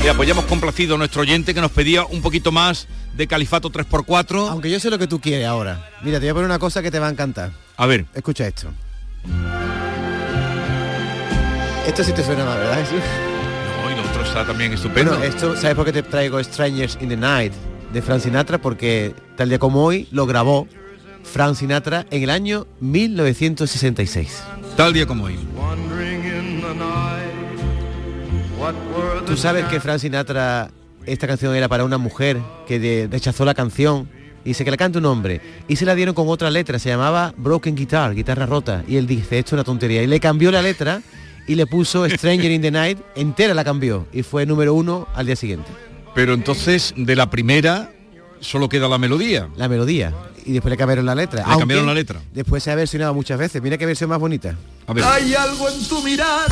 [0.00, 3.26] Mira, pues ya hemos complacido a nuestro oyente que nos pedía un poquito más de
[3.26, 4.48] Califato 3x4.
[4.48, 5.90] Aunque yo sé lo que tú quieres ahora.
[6.02, 7.52] Mira, te voy a poner una cosa que te va a encantar.
[7.76, 8.06] A ver.
[8.14, 8.72] Escucha esto.
[11.86, 12.82] Esto sí te suena mal, ¿verdad?
[13.82, 15.12] No, y lo otro está también estupendo.
[15.12, 17.52] Bueno, esto, ¿sabes por qué te traigo Strangers in the Night
[17.92, 18.56] de Frank Sinatra?
[18.56, 20.66] Porque tal día como hoy lo grabó
[21.24, 24.42] Frank Sinatra en el año 1966.
[24.76, 25.38] Tal día como hoy.
[29.26, 30.70] Tú sabes que Frank Sinatra,
[31.06, 34.08] esta canción era para una mujer que de- rechazó la canción
[34.44, 36.88] y dice que la canta un hombre y se la dieron con otra letra, se
[36.88, 40.50] llamaba Broken Guitar, guitarra rota y él dice, esto es una tontería y le cambió
[40.50, 41.00] la letra
[41.46, 45.26] y le puso Stranger in the Night, entera la cambió y fue número uno al
[45.26, 45.70] día siguiente.
[46.14, 47.92] Pero entonces, de la primera,
[48.40, 49.48] solo queda la melodía.
[49.56, 50.12] La melodía
[50.44, 51.46] y después le cambiaron la letra.
[51.48, 52.20] Le cambiaron la letra.
[52.32, 54.56] Después se ha versionado muchas veces, mira qué versión más bonita.
[54.86, 55.04] A ver.
[55.04, 56.46] Hay algo en tu mirar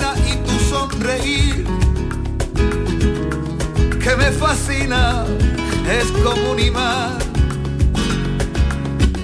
[0.00, 1.66] y tu sonreír
[4.02, 5.24] que me fascina,
[5.90, 7.18] es como un imán.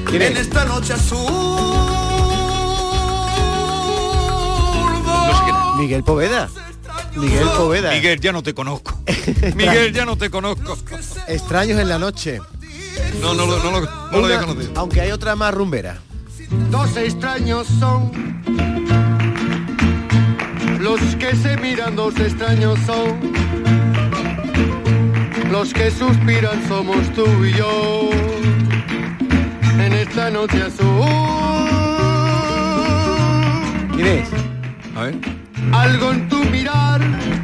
[0.07, 0.41] ¿Quién En es?
[0.41, 1.27] esta noche azul.
[5.79, 6.49] Miguel Poveda.
[7.17, 7.91] Miguel Poveda.
[7.93, 8.93] Miguel, ya no te conozco.
[9.57, 10.77] Miguel, ya no te conozco.
[11.29, 12.41] Extraños en la noche.
[13.23, 14.73] No, no, lo- no, lo- no lo había Una- conocido.
[14.77, 15.99] Aunque hay otra más rumbera.
[16.71, 18.11] Dos extraños son
[20.81, 23.19] Los que se miran dos extraños son.
[25.51, 28.11] Los que suspiran somos tú y yo.
[29.81, 30.87] En esta noche azul.
[33.99, 34.29] Inés.
[34.95, 35.15] A ver.
[35.73, 37.01] Algo en tu mirar.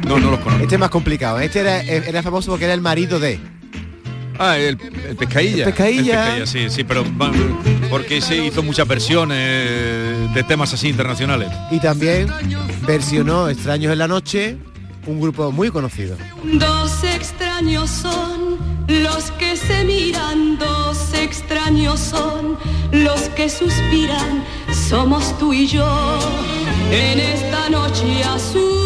[0.07, 0.63] No, no los conozco.
[0.63, 1.39] Este es más complicado.
[1.39, 3.39] Este era, era famoso porque era el marido de.
[4.39, 4.77] Ah, el,
[5.07, 5.65] el pescadilla.
[5.65, 6.35] El Pescadilla.
[6.35, 7.03] El pescadilla, sí, sí, pero
[7.89, 11.49] porque se hizo muchas versiones de temas así internacionales.
[11.71, 12.27] Y también
[12.85, 14.57] versionó Extraños en la Noche,
[15.07, 16.17] un grupo muy conocido.
[16.43, 18.57] Dos extraños son
[18.87, 22.57] los que se miran, dos extraños son
[22.91, 24.43] los que suspiran,
[24.89, 26.19] somos tú y yo
[26.91, 28.84] en esta noche azul.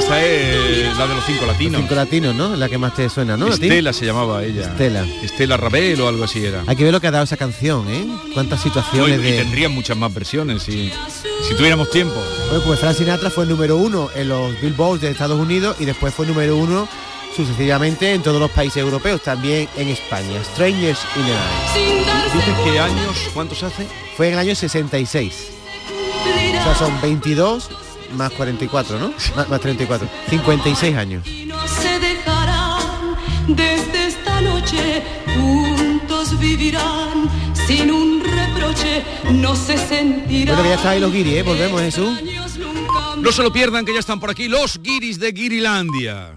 [0.00, 1.80] Esta es la de los cinco latinos.
[1.82, 2.56] Cinco latinos, ¿no?
[2.56, 3.48] La que más te suena, ¿no?
[3.48, 4.62] Estela se llamaba ella.
[4.62, 5.04] Estela.
[5.22, 6.64] Estela Rabel o algo así era.
[6.66, 8.06] Hay que ver lo que ha dado esa canción, ¿eh?
[8.34, 9.32] Cuántas No, y, situaciones y de...
[9.42, 10.90] tendrían muchas más versiones si,
[11.46, 12.14] si tuviéramos tiempo.
[12.48, 16.14] Bueno, pues Frank Sinatra fue número uno en los Billboards de Estados Unidos y después
[16.14, 16.88] fue número uno
[17.36, 20.42] sucesivamente en todos los países europeos, también en España.
[20.54, 22.34] Strangers in the Night.
[22.34, 23.16] ¿Dices qué años?
[23.34, 23.86] ¿Cuántos hace?
[24.16, 25.34] Fue en el año 66.
[26.60, 27.70] O sea, son 22
[28.12, 29.12] más 44, ¿no?
[29.36, 30.08] Más, más 34.
[30.28, 31.26] 56 años.
[31.46, 33.16] no se dejarán
[33.48, 35.02] desde esta noche
[35.34, 37.28] juntos vivirán
[37.66, 41.42] sin un reproche no se sentirán Bueno, que ya está ahí los guiris, ¿eh?
[41.42, 42.18] Volvemos, Jesús.
[43.18, 46.34] No se lo pierdan que ya están por aquí los guiris de Guirilandia.